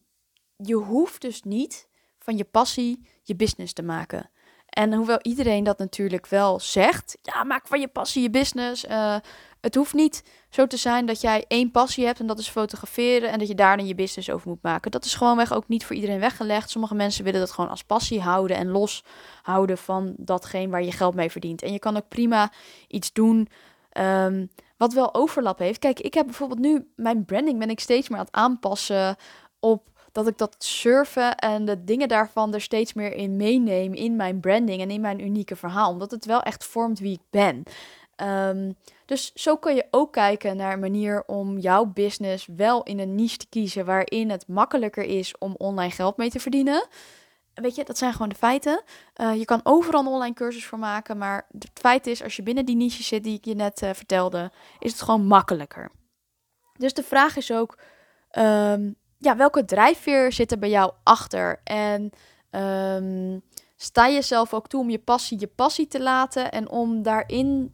je 0.55 0.75
hoeft 0.75 1.21
dus 1.21 1.43
niet 1.43 1.87
van 2.19 2.37
je 2.37 2.43
passie 2.43 3.07
je 3.23 3.35
business 3.35 3.73
te 3.73 3.83
maken. 3.83 4.29
En 4.69 4.93
hoewel 4.93 5.19
iedereen 5.21 5.63
dat 5.63 5.77
natuurlijk 5.77 6.27
wel 6.27 6.59
zegt, 6.59 7.17
ja, 7.21 7.43
maak 7.43 7.67
van 7.67 7.79
je 7.79 7.87
passie 7.87 8.21
je 8.21 8.29
business. 8.29 8.85
Uh, 8.85 9.15
het 9.61 9.75
hoeft 9.75 9.93
niet 9.93 10.23
zo 10.49 10.67
te 10.67 10.77
zijn 10.77 11.05
dat 11.05 11.21
jij 11.21 11.45
één 11.47 11.71
passie 11.71 12.05
hebt 12.05 12.19
en 12.19 12.27
dat 12.27 12.39
is 12.39 12.49
fotograferen 12.49 13.31
en 13.31 13.39
dat 13.39 13.47
je 13.47 13.55
daar 13.55 13.77
dan 13.77 13.87
je 13.87 13.95
business 13.95 14.29
over 14.29 14.49
moet 14.49 14.61
maken. 14.61 14.91
Dat 14.91 15.05
is 15.05 15.15
gewoonweg 15.15 15.53
ook 15.53 15.67
niet 15.67 15.85
voor 15.85 15.95
iedereen 15.95 16.19
weggelegd. 16.19 16.69
Sommige 16.69 16.95
mensen 16.95 17.23
willen 17.23 17.39
dat 17.39 17.51
gewoon 17.51 17.69
als 17.69 17.83
passie 17.83 18.21
houden 18.21 18.57
en 18.57 18.67
los 18.67 19.03
houden 19.41 19.77
van 19.77 20.13
datgene 20.17 20.71
waar 20.71 20.83
je 20.83 20.91
geld 20.91 21.15
mee 21.15 21.31
verdient. 21.31 21.61
En 21.61 21.71
je 21.71 21.79
kan 21.79 21.97
ook 21.97 22.07
prima 22.07 22.51
iets 22.87 23.13
doen 23.13 23.47
um, 23.97 24.49
wat 24.77 24.93
wel 24.93 25.13
overlap 25.13 25.59
heeft. 25.59 25.79
Kijk, 25.79 25.99
ik 25.99 26.13
heb 26.13 26.25
bijvoorbeeld 26.25 26.59
nu 26.59 26.91
mijn 26.95 27.25
branding 27.25 27.59
ben 27.59 27.69
ik 27.69 27.79
steeds 27.79 28.09
meer 28.09 28.19
aan 28.19 28.25
het 28.25 28.35
aanpassen 28.35 29.15
op 29.59 29.89
dat 30.11 30.27
ik 30.27 30.37
dat 30.37 30.55
surfen 30.57 31.35
en 31.35 31.65
de 31.65 31.83
dingen 31.83 32.07
daarvan 32.07 32.53
er 32.53 32.61
steeds 32.61 32.93
meer 32.93 33.13
in 33.13 33.35
meeneem 33.35 33.93
in 33.93 34.15
mijn 34.15 34.39
branding 34.39 34.81
en 34.81 34.91
in 34.91 35.01
mijn 35.01 35.19
unieke 35.23 35.55
verhaal. 35.55 35.91
Omdat 35.91 36.11
het 36.11 36.25
wel 36.25 36.41
echt 36.41 36.65
vormt 36.65 36.99
wie 36.99 37.13
ik 37.13 37.23
ben. 37.29 37.63
Um, 38.21 38.75
dus 39.05 39.31
zo 39.33 39.57
kan 39.57 39.75
je 39.75 39.87
ook 39.91 40.13
kijken 40.13 40.57
naar 40.57 40.73
een 40.73 40.79
manier 40.79 41.23
om 41.25 41.57
jouw 41.57 41.85
business 41.85 42.47
wel 42.55 42.83
in 42.83 42.99
een 42.99 43.15
niche 43.15 43.37
te 43.37 43.45
kiezen 43.49 43.85
waarin 43.85 44.29
het 44.29 44.47
makkelijker 44.47 45.03
is 45.03 45.37
om 45.37 45.55
online 45.57 45.91
geld 45.91 46.17
mee 46.17 46.29
te 46.29 46.39
verdienen. 46.39 46.87
Weet 47.61 47.75
je, 47.75 47.83
dat 47.83 47.97
zijn 47.97 48.11
gewoon 48.11 48.29
de 48.29 48.35
feiten. 48.35 48.83
Uh, 49.15 49.35
je 49.35 49.45
kan 49.45 49.59
overal 49.63 50.01
een 50.01 50.07
online 50.07 50.33
cursus 50.33 50.65
voor 50.65 50.79
maken, 50.79 51.17
maar 51.17 51.47
het 51.51 51.69
feit 51.73 52.07
is, 52.07 52.23
als 52.23 52.35
je 52.35 52.43
binnen 52.43 52.65
die 52.65 52.75
niche 52.75 53.03
zit 53.03 53.23
die 53.23 53.37
ik 53.37 53.45
je 53.45 53.55
net 53.55 53.81
uh, 53.81 53.89
vertelde, 53.93 54.51
is 54.79 54.91
het 54.91 55.01
gewoon 55.01 55.25
makkelijker. 55.25 55.91
Dus 56.77 56.93
de 56.93 57.03
vraag 57.03 57.37
is 57.37 57.51
ook, 57.51 57.77
um, 58.37 58.95
ja, 59.17 59.35
welke 59.35 59.65
drijfveer 59.65 60.31
zit 60.31 60.51
er 60.51 60.59
bij 60.59 60.69
jou 60.69 60.93
achter? 61.03 61.61
En 61.63 62.11
um, 62.51 63.41
sta 63.75 64.05
je 64.05 64.21
zelf 64.21 64.53
ook 64.53 64.67
toe 64.67 64.81
om 64.81 64.89
je 64.89 64.99
passie 64.99 65.39
je 65.39 65.47
passie 65.47 65.87
te 65.87 66.01
laten 66.01 66.51
en 66.51 66.69
om 66.69 67.03
daarin 67.03 67.71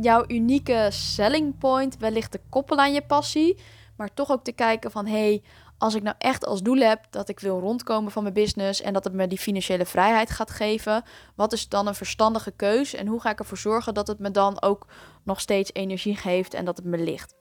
jouw 0.00 0.24
unieke 0.26 0.88
selling 0.90 1.58
point 1.58 1.96
wellicht 1.96 2.30
te 2.30 2.40
koppelen 2.48 2.84
aan 2.84 2.92
je 2.92 3.06
passie, 3.06 3.58
maar 3.96 4.14
toch 4.14 4.30
ook 4.30 4.44
te 4.44 4.52
kijken 4.52 4.90
van 4.90 5.06
hey, 5.06 5.42
als 5.78 5.94
ik 5.94 6.02
nou 6.02 6.16
echt 6.18 6.46
als 6.46 6.62
doel 6.62 6.78
heb 6.78 7.04
dat 7.10 7.28
ik 7.28 7.40
wil 7.40 7.60
rondkomen 7.60 8.12
van 8.12 8.22
mijn 8.22 8.34
business 8.34 8.80
en 8.80 8.92
dat 8.92 9.04
het 9.04 9.12
me 9.12 9.26
die 9.26 9.38
financiële 9.38 9.86
vrijheid 9.86 10.30
gaat 10.30 10.50
geven, 10.50 11.02
wat 11.36 11.52
is 11.52 11.68
dan 11.68 11.86
een 11.86 11.94
verstandige 11.94 12.50
keus 12.50 12.94
en 12.94 13.06
hoe 13.06 13.20
ga 13.20 13.30
ik 13.30 13.38
ervoor 13.38 13.58
zorgen 13.58 13.94
dat 13.94 14.06
het 14.06 14.18
me 14.18 14.30
dan 14.30 14.62
ook 14.62 14.86
nog 15.24 15.40
steeds 15.40 15.70
energie 15.72 16.16
geeft 16.16 16.54
en 16.54 16.64
dat 16.64 16.76
het 16.76 16.86
me 16.86 16.98
ligt. 16.98 17.34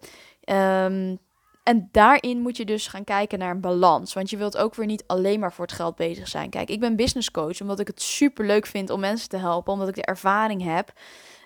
Um, 0.43 1.19
en 1.67 1.89
daarin 1.91 2.41
moet 2.41 2.57
je 2.57 2.65
dus 2.65 2.87
gaan 2.87 3.03
kijken 3.03 3.39
naar 3.39 3.51
een 3.51 3.61
balans. 3.61 4.13
Want 4.13 4.29
je 4.29 4.37
wilt 4.37 4.57
ook 4.57 4.75
weer 4.75 4.85
niet 4.85 5.03
alleen 5.07 5.39
maar 5.39 5.53
voor 5.53 5.65
het 5.65 5.75
geld 5.75 5.95
bezig 5.95 6.27
zijn. 6.27 6.49
Kijk, 6.49 6.69
ik 6.69 6.79
ben 6.79 6.95
business 6.95 7.31
coach 7.31 7.61
omdat 7.61 7.79
ik 7.79 7.87
het 7.87 8.01
super 8.01 8.45
leuk 8.45 8.65
vind 8.65 8.89
om 8.89 8.99
mensen 8.99 9.29
te 9.29 9.37
helpen. 9.37 9.73
Omdat 9.73 9.87
ik 9.87 9.95
de 9.95 10.05
ervaring 10.05 10.63
heb. 10.63 10.91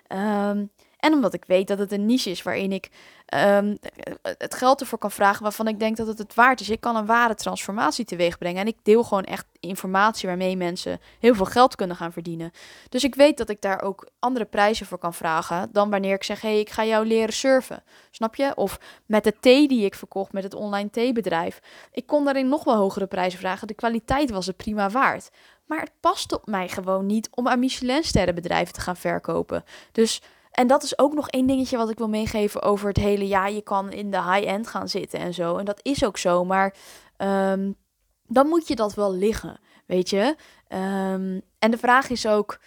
Um, 0.08 0.70
en 1.02 1.12
omdat 1.12 1.34
ik 1.34 1.44
weet 1.44 1.68
dat 1.68 1.78
het 1.78 1.92
een 1.92 2.06
niche 2.06 2.30
is 2.30 2.42
waarin 2.42 2.72
ik 2.72 2.90
um, 3.34 3.78
het 4.22 4.54
geld 4.54 4.80
ervoor 4.80 4.98
kan 4.98 5.10
vragen 5.10 5.42
waarvan 5.42 5.68
ik 5.68 5.78
denk 5.78 5.96
dat 5.96 6.06
het 6.06 6.18
het 6.18 6.34
waard 6.34 6.60
is. 6.60 6.70
Ik 6.70 6.80
kan 6.80 6.96
een 6.96 7.06
ware 7.06 7.34
transformatie 7.34 8.04
teweeg 8.04 8.38
brengen. 8.38 8.60
En 8.60 8.66
ik 8.66 8.76
deel 8.82 9.04
gewoon 9.04 9.24
echt 9.24 9.46
informatie 9.60 10.28
waarmee 10.28 10.56
mensen 10.56 11.00
heel 11.18 11.34
veel 11.34 11.44
geld 11.44 11.74
kunnen 11.74 11.96
gaan 11.96 12.12
verdienen. 12.12 12.52
Dus 12.88 13.04
ik 13.04 13.14
weet 13.14 13.36
dat 13.36 13.48
ik 13.48 13.60
daar 13.60 13.82
ook 13.82 14.08
andere 14.18 14.44
prijzen 14.44 14.86
voor 14.86 14.98
kan 14.98 15.14
vragen 15.14 15.68
dan 15.72 15.90
wanneer 15.90 16.14
ik 16.14 16.24
zeg: 16.24 16.40
hé, 16.40 16.48
hey, 16.48 16.60
ik 16.60 16.70
ga 16.70 16.84
jou 16.84 17.06
leren 17.06 17.34
surfen. 17.34 17.82
Snap 18.10 18.34
je? 18.34 18.52
Of 18.54 18.78
met 19.06 19.24
de 19.24 19.34
thee 19.40 19.68
die 19.68 19.84
ik 19.84 19.94
verkocht 19.94 20.32
met 20.32 20.42
het 20.42 20.54
online 20.54 20.90
theebedrijf. 20.90 21.60
Ik 21.92 22.06
kon 22.06 22.24
daarin 22.24 22.48
nog 22.48 22.64
wel 22.64 22.76
hogere 22.76 23.06
prijzen 23.06 23.38
vragen. 23.38 23.66
De 23.66 23.74
kwaliteit 23.74 24.30
was 24.30 24.46
het 24.46 24.56
prima 24.56 24.90
waard. 24.90 25.30
Maar 25.66 25.80
het 25.80 25.92
past 26.00 26.32
op 26.32 26.46
mij 26.46 26.68
gewoon 26.68 27.06
niet 27.06 27.28
om 27.30 27.48
aan 27.48 27.58
Michelin-sterrenbedrijven 27.58 28.74
te 28.74 28.80
gaan 28.80 28.96
verkopen. 28.96 29.64
Dus 29.92 30.22
en 30.52 30.66
dat 30.66 30.82
is 30.82 30.98
ook 30.98 31.14
nog 31.14 31.28
één 31.28 31.46
dingetje 31.46 31.76
wat 31.76 31.90
ik 31.90 31.98
wil 31.98 32.08
meegeven 32.08 32.62
over 32.62 32.88
het 32.88 32.96
hele 32.96 33.28
ja, 33.28 33.46
je 33.46 33.62
kan 33.62 33.92
in 33.92 34.10
de 34.10 34.22
high-end 34.22 34.66
gaan 34.66 34.88
zitten 34.88 35.18
en 35.18 35.34
zo. 35.34 35.56
En 35.56 35.64
dat 35.64 35.80
is 35.82 36.04
ook 36.04 36.18
zo, 36.18 36.44
maar 36.44 36.74
um, 37.18 37.76
dan 38.26 38.46
moet 38.46 38.68
je 38.68 38.74
dat 38.76 38.94
wel 38.94 39.14
liggen, 39.14 39.60
weet 39.86 40.10
je. 40.10 40.36
Um, 40.68 41.42
en 41.58 41.70
de 41.70 41.78
vraag 41.78 42.10
is 42.10 42.26
ook, 42.26 42.58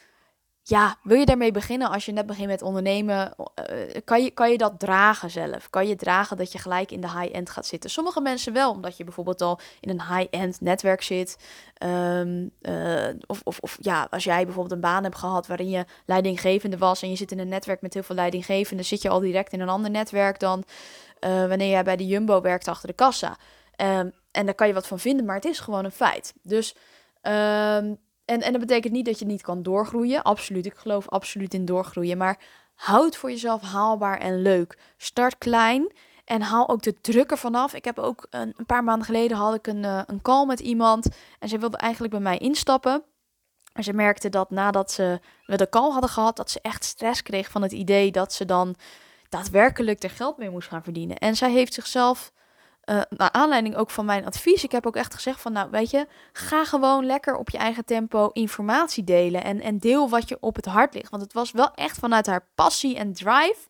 ja, 0.67 0.97
wil 1.03 1.17
je 1.17 1.25
daarmee 1.25 1.51
beginnen 1.51 1.89
als 1.89 2.05
je 2.05 2.11
net 2.11 2.25
begint 2.25 2.47
met 2.47 2.61
ondernemen? 2.61 3.33
Uh, 3.37 4.01
kan, 4.05 4.23
je, 4.23 4.31
kan 4.31 4.51
je 4.51 4.57
dat 4.57 4.79
dragen 4.79 5.29
zelf? 5.29 5.69
Kan 5.69 5.87
je 5.87 5.95
dragen 5.95 6.37
dat 6.37 6.51
je 6.51 6.57
gelijk 6.57 6.91
in 6.91 7.01
de 7.01 7.19
high-end 7.19 7.49
gaat 7.49 7.65
zitten? 7.65 7.89
Sommige 7.89 8.21
mensen 8.21 8.53
wel, 8.53 8.71
omdat 8.71 8.97
je 8.97 9.03
bijvoorbeeld 9.03 9.41
al 9.41 9.59
in 9.79 9.89
een 9.89 10.01
high-end 10.01 10.61
netwerk 10.61 11.01
zit. 11.01 11.37
Um, 11.83 12.51
uh, 12.61 13.07
of, 13.27 13.41
of, 13.43 13.59
of 13.59 13.77
ja, 13.79 14.07
als 14.09 14.23
jij 14.23 14.43
bijvoorbeeld 14.43 14.75
een 14.75 14.89
baan 14.89 15.03
hebt 15.03 15.17
gehad 15.17 15.47
waarin 15.47 15.69
je 15.69 15.85
leidinggevende 16.05 16.77
was 16.77 17.01
en 17.01 17.09
je 17.09 17.15
zit 17.15 17.31
in 17.31 17.39
een 17.39 17.47
netwerk 17.47 17.81
met 17.81 17.93
heel 17.93 18.03
veel 18.03 18.15
leidinggevenden, 18.15 18.85
zit 18.85 19.01
je 19.01 19.09
al 19.09 19.19
direct 19.19 19.53
in 19.53 19.59
een 19.59 19.69
ander 19.69 19.91
netwerk 19.91 20.39
dan 20.39 20.63
wanneer 21.19 21.69
jij 21.69 21.83
bij 21.83 21.95
de 21.95 22.07
Jumbo 22.07 22.41
werkt 22.41 22.67
achter 22.67 22.87
de 22.87 22.93
kassa. 22.93 23.37
Um, 23.81 24.11
en 24.31 24.45
daar 24.45 24.55
kan 24.55 24.67
je 24.67 24.73
wat 24.73 24.87
van 24.87 24.99
vinden, 24.99 25.25
maar 25.25 25.35
het 25.35 25.45
is 25.45 25.59
gewoon 25.59 25.85
een 25.85 25.91
feit. 25.91 26.33
Dus 26.41 26.75
um, 27.21 27.97
en, 28.25 28.41
en 28.41 28.51
dat 28.51 28.61
betekent 28.61 28.93
niet 28.93 29.05
dat 29.05 29.19
je 29.19 29.25
niet 29.25 29.41
kan 29.41 29.63
doorgroeien. 29.63 30.23
Absoluut. 30.23 30.65
Ik 30.65 30.75
geloof 30.75 31.09
absoluut 31.09 31.53
in 31.53 31.65
doorgroeien. 31.65 32.17
Maar 32.17 32.39
houd 32.75 33.15
voor 33.15 33.29
jezelf 33.29 33.61
haalbaar 33.61 34.19
en 34.19 34.41
leuk. 34.41 34.77
Start 34.97 35.37
klein. 35.37 35.93
En 36.25 36.41
haal 36.41 36.69
ook 36.69 36.81
de 36.81 37.01
druk 37.01 37.31
ervan 37.31 37.55
af. 37.55 37.73
Ik 37.73 37.85
heb 37.85 37.99
ook 37.99 38.27
een, 38.29 38.53
een 38.57 38.65
paar 38.65 38.83
maanden 38.83 39.05
geleden 39.05 39.37
had 39.37 39.55
ik 39.55 39.67
een, 39.67 39.83
uh, 39.83 40.01
een 40.05 40.21
call 40.21 40.45
met 40.45 40.59
iemand. 40.59 41.07
En 41.39 41.49
ze 41.49 41.57
wilde 41.57 41.77
eigenlijk 41.77 42.13
bij 42.13 42.21
mij 42.21 42.37
instappen. 42.37 43.03
En 43.73 43.83
ze 43.83 43.93
merkte 43.93 44.29
dat 44.29 44.49
nadat 44.49 44.91
ze 44.91 45.19
de 45.45 45.69
call 45.69 45.91
hadden 45.91 46.09
gehad, 46.09 46.35
dat 46.35 46.51
ze 46.51 46.59
echt 46.61 46.83
stress 46.83 47.21
kreeg 47.21 47.49
van 47.49 47.61
het 47.61 47.71
idee 47.71 48.11
dat 48.11 48.33
ze 48.33 48.45
dan 48.45 48.75
daadwerkelijk 49.29 50.03
er 50.03 50.09
geld 50.09 50.37
mee 50.37 50.49
moest 50.49 50.67
gaan 50.67 50.83
verdienen. 50.83 51.17
En 51.17 51.35
zij 51.35 51.51
heeft 51.51 51.73
zichzelf 51.73 52.31
uh, 52.85 53.01
naar 53.09 53.31
aanleiding 53.31 53.75
ook 53.75 53.89
van 53.89 54.05
mijn 54.05 54.25
advies. 54.25 54.63
Ik 54.63 54.71
heb 54.71 54.85
ook 54.85 54.95
echt 54.95 55.13
gezegd 55.13 55.41
van, 55.41 55.51
nou 55.51 55.69
weet 55.71 55.89
je, 55.89 56.07
ga 56.33 56.65
gewoon 56.65 57.05
lekker 57.05 57.35
op 57.35 57.49
je 57.49 57.57
eigen 57.57 57.85
tempo 57.85 58.29
informatie 58.33 59.03
delen. 59.03 59.43
En, 59.43 59.61
en 59.61 59.77
deel 59.77 60.09
wat 60.09 60.29
je 60.29 60.37
op 60.39 60.55
het 60.55 60.65
hart 60.65 60.93
ligt. 60.93 61.09
Want 61.09 61.23
het 61.23 61.33
was 61.33 61.51
wel 61.51 61.73
echt 61.73 61.97
vanuit 61.97 62.25
haar 62.25 62.47
passie 62.55 62.95
en 62.95 63.13
drive 63.13 63.67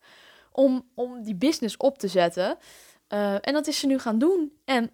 om, 0.51 0.89
om 0.95 1.23
die 1.23 1.35
business 1.35 1.77
op 1.77 1.97
te 1.97 2.07
zetten. 2.07 2.57
Uh, 3.13 3.33
en 3.33 3.53
dat 3.53 3.67
is 3.67 3.79
ze 3.79 3.87
nu 3.87 3.99
gaan 3.99 4.17
doen. 4.17 4.51
En 4.65 4.91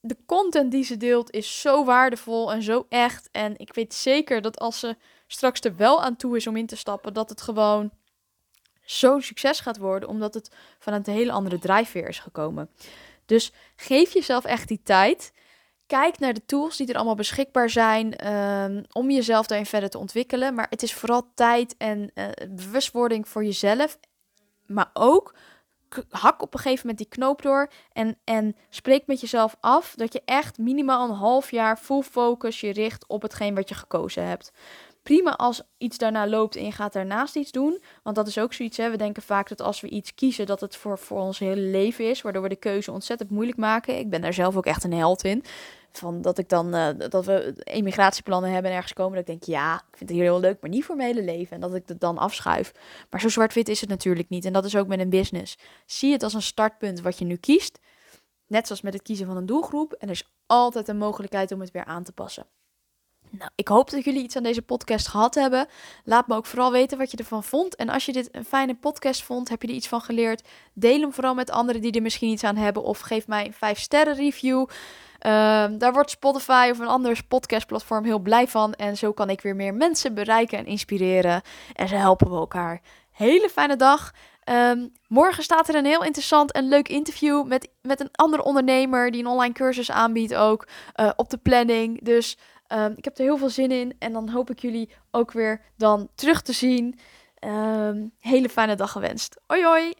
de 0.00 0.16
content 0.26 0.70
die 0.70 0.84
ze 0.84 0.96
deelt 0.96 1.30
is 1.30 1.60
zo 1.60 1.84
waardevol 1.84 2.52
en 2.52 2.62
zo 2.62 2.86
echt. 2.88 3.28
En 3.32 3.58
ik 3.58 3.74
weet 3.74 3.94
zeker 3.94 4.42
dat 4.42 4.58
als 4.58 4.78
ze 4.78 4.96
straks 5.26 5.60
er 5.60 5.76
wel 5.76 6.02
aan 6.02 6.16
toe 6.16 6.36
is 6.36 6.46
om 6.46 6.56
in 6.56 6.66
te 6.66 6.76
stappen, 6.76 7.14
dat 7.14 7.28
het 7.28 7.42
gewoon 7.42 7.90
zo'n 8.82 9.22
succes 9.22 9.60
gaat 9.60 9.78
worden. 9.78 10.08
Omdat 10.08 10.34
het 10.34 10.50
vanuit 10.78 11.06
een 11.06 11.14
hele 11.14 11.32
andere 11.32 11.58
drijfveer 11.58 12.08
is 12.08 12.18
gekomen. 12.18 12.70
Dus 13.26 13.52
geef 13.76 14.12
jezelf 14.12 14.44
echt 14.44 14.68
die 14.68 14.80
tijd. 14.82 15.32
kijk 15.86 16.18
naar 16.18 16.34
de 16.34 16.44
tools 16.46 16.76
die 16.76 16.88
er 16.88 16.94
allemaal 16.94 17.14
beschikbaar 17.14 17.70
zijn 17.70 18.16
ehm, 18.16 18.82
om 18.92 19.10
jezelf 19.10 19.46
daarin 19.46 19.66
verder 19.66 19.90
te 19.90 19.98
ontwikkelen. 19.98 20.54
Maar 20.54 20.66
het 20.70 20.82
is 20.82 20.94
vooral 20.94 21.30
tijd 21.34 21.74
en 21.76 22.10
uh, 22.14 22.28
bewustwording 22.50 23.28
voor 23.28 23.44
jezelf. 23.44 23.98
Maar 24.66 24.90
ook 24.92 25.34
hak 26.10 26.42
op 26.42 26.54
een 26.54 26.60
gegeven 26.60 26.86
moment 26.86 26.98
die 26.98 27.08
knoop 27.18 27.42
door 27.42 27.70
en, 27.92 28.18
en 28.24 28.56
spreek 28.68 29.06
met 29.06 29.20
jezelf 29.20 29.56
af 29.60 29.94
dat 29.96 30.12
je 30.12 30.22
echt 30.24 30.58
minimaal 30.58 31.08
een 31.08 31.14
half 31.14 31.50
jaar 31.50 31.76
full 31.76 32.02
focus 32.02 32.60
je 32.60 32.72
richt 32.72 33.06
op 33.06 33.22
hetgeen 33.22 33.54
wat 33.54 33.68
je 33.68 33.74
gekozen 33.74 34.26
hebt. 34.26 34.52
Prima 35.02 35.30
als 35.30 35.62
iets 35.78 35.98
daarna 35.98 36.26
loopt 36.26 36.56
en 36.56 36.64
je 36.64 36.72
gaat 36.72 36.92
daarnaast 36.92 37.36
iets 37.36 37.50
doen. 37.50 37.82
Want 38.02 38.16
dat 38.16 38.26
is 38.26 38.38
ook 38.38 38.52
zoiets. 38.52 38.76
Hè? 38.76 38.90
We 38.90 38.96
denken 38.96 39.22
vaak 39.22 39.48
dat 39.48 39.60
als 39.60 39.80
we 39.80 39.88
iets 39.88 40.14
kiezen, 40.14 40.46
dat 40.46 40.60
het 40.60 40.76
voor, 40.76 40.98
voor 40.98 41.20
ons 41.20 41.38
hele 41.38 41.60
leven 41.60 42.10
is. 42.10 42.22
Waardoor 42.22 42.42
we 42.42 42.48
de 42.48 42.56
keuze 42.56 42.92
ontzettend 42.92 43.30
moeilijk 43.30 43.58
maken. 43.58 43.98
Ik 43.98 44.10
ben 44.10 44.20
daar 44.20 44.32
zelf 44.32 44.56
ook 44.56 44.66
echt 44.66 44.84
een 44.84 44.92
held 44.92 45.24
in. 45.24 45.44
Van 45.92 46.22
dat 46.22 46.38
ik 46.38 46.48
dan 46.48 46.74
uh, 46.74 46.88
dat 47.08 47.24
we 47.24 47.54
emigratieplannen 47.64 48.50
hebben 48.50 48.70
en 48.70 48.76
ergens 48.76 48.92
komen. 48.92 49.12
Dat 49.12 49.20
ik 49.20 49.26
denk, 49.26 49.58
ja, 49.58 49.74
ik 49.74 49.96
vind 49.96 50.10
het 50.10 50.18
hier 50.18 50.22
heel 50.28 50.40
leuk, 50.40 50.60
maar 50.60 50.70
niet 50.70 50.84
voor 50.84 50.96
mijn 50.96 51.14
hele 51.14 51.24
leven. 51.24 51.54
En 51.54 51.60
dat 51.60 51.74
ik 51.74 51.82
het 51.86 52.00
dan 52.00 52.18
afschuif. 52.18 52.72
Maar 53.10 53.20
zo 53.20 53.28
zwart-wit 53.28 53.68
is 53.68 53.80
het 53.80 53.90
natuurlijk 53.90 54.28
niet. 54.28 54.44
En 54.44 54.52
dat 54.52 54.64
is 54.64 54.76
ook 54.76 54.86
met 54.86 55.00
een 55.00 55.10
business. 55.10 55.58
Zie 55.86 56.12
het 56.12 56.22
als 56.22 56.34
een 56.34 56.42
startpunt 56.42 57.00
wat 57.00 57.18
je 57.18 57.24
nu 57.24 57.36
kiest. 57.36 57.78
Net 58.46 58.66
zoals 58.66 58.82
met 58.82 58.92
het 58.92 59.02
kiezen 59.02 59.26
van 59.26 59.36
een 59.36 59.46
doelgroep. 59.46 59.92
En 59.92 60.08
er 60.08 60.14
is 60.14 60.32
altijd 60.46 60.88
een 60.88 60.98
mogelijkheid 60.98 61.52
om 61.52 61.60
het 61.60 61.70
weer 61.70 61.84
aan 61.84 62.02
te 62.02 62.12
passen. 62.12 62.46
Nou, 63.38 63.50
ik 63.54 63.68
hoop 63.68 63.90
dat 63.90 64.04
jullie 64.04 64.22
iets 64.22 64.36
aan 64.36 64.42
deze 64.42 64.62
podcast 64.62 65.08
gehad 65.08 65.34
hebben. 65.34 65.66
Laat 66.04 66.28
me 66.28 66.34
ook 66.34 66.46
vooral 66.46 66.72
weten 66.72 66.98
wat 66.98 67.10
je 67.10 67.16
ervan 67.16 67.44
vond. 67.44 67.76
En 67.76 67.88
als 67.88 68.06
je 68.06 68.12
dit 68.12 68.28
een 68.32 68.44
fijne 68.44 68.74
podcast 68.74 69.22
vond, 69.22 69.48
heb 69.48 69.62
je 69.62 69.68
er 69.68 69.74
iets 69.74 69.88
van 69.88 70.00
geleerd, 70.00 70.48
deel 70.72 71.00
hem 71.00 71.12
vooral 71.12 71.34
met 71.34 71.50
anderen 71.50 71.82
die 71.82 71.92
er 71.92 72.02
misschien 72.02 72.30
iets 72.30 72.44
aan 72.44 72.56
hebben. 72.56 72.82
Of 72.82 73.00
geef 73.00 73.26
mij 73.26 73.46
een 73.46 73.52
5 73.52 73.78
sterren 73.78 74.14
review. 74.14 74.66
Ehm, 75.18 75.78
daar 75.78 75.92
wordt 75.92 76.10
Spotify 76.10 76.68
of 76.72 76.78
een 76.78 76.86
ander 76.86 77.24
podcastplatform 77.28 78.04
heel 78.04 78.18
blij 78.18 78.48
van. 78.48 78.74
En 78.74 78.96
zo 78.96 79.12
kan 79.12 79.30
ik 79.30 79.40
weer 79.40 79.56
meer 79.56 79.74
mensen 79.74 80.14
bereiken 80.14 80.58
en 80.58 80.66
inspireren. 80.66 81.42
En 81.74 81.88
zo 81.88 81.96
helpen 81.96 82.30
we 82.30 82.36
elkaar. 82.36 82.80
Hele 83.10 83.48
fijne 83.48 83.76
dag. 83.76 84.12
Ehm, 84.44 84.88
morgen 85.08 85.42
staat 85.42 85.68
er 85.68 85.74
een 85.74 85.84
heel 85.84 86.04
interessant 86.04 86.52
en 86.52 86.68
leuk 86.68 86.88
interview 86.88 87.46
met, 87.46 87.68
met 87.82 88.00
een 88.00 88.08
andere 88.12 88.44
ondernemer 88.44 89.10
die 89.10 89.20
een 89.20 89.26
online 89.26 89.54
cursus 89.54 89.90
aanbiedt 89.90 90.34
ook 90.34 90.68
uh, 91.00 91.10
op 91.16 91.30
de 91.30 91.36
planning. 91.36 92.04
Dus 92.04 92.38
um, 92.72 92.94
ik 92.96 93.04
heb 93.04 93.18
er 93.18 93.24
heel 93.24 93.36
veel 93.36 93.50
zin 93.50 93.70
in 93.70 93.94
en 93.98 94.12
dan 94.12 94.28
hoop 94.28 94.50
ik 94.50 94.58
jullie 94.58 94.90
ook 95.10 95.32
weer 95.32 95.60
dan 95.76 96.08
terug 96.14 96.42
te 96.42 96.52
zien. 96.52 96.98
hele 98.18 98.48
fijne 98.48 98.74
dag 98.74 98.92
gewenst. 98.92 99.40
Hoi! 99.46 99.94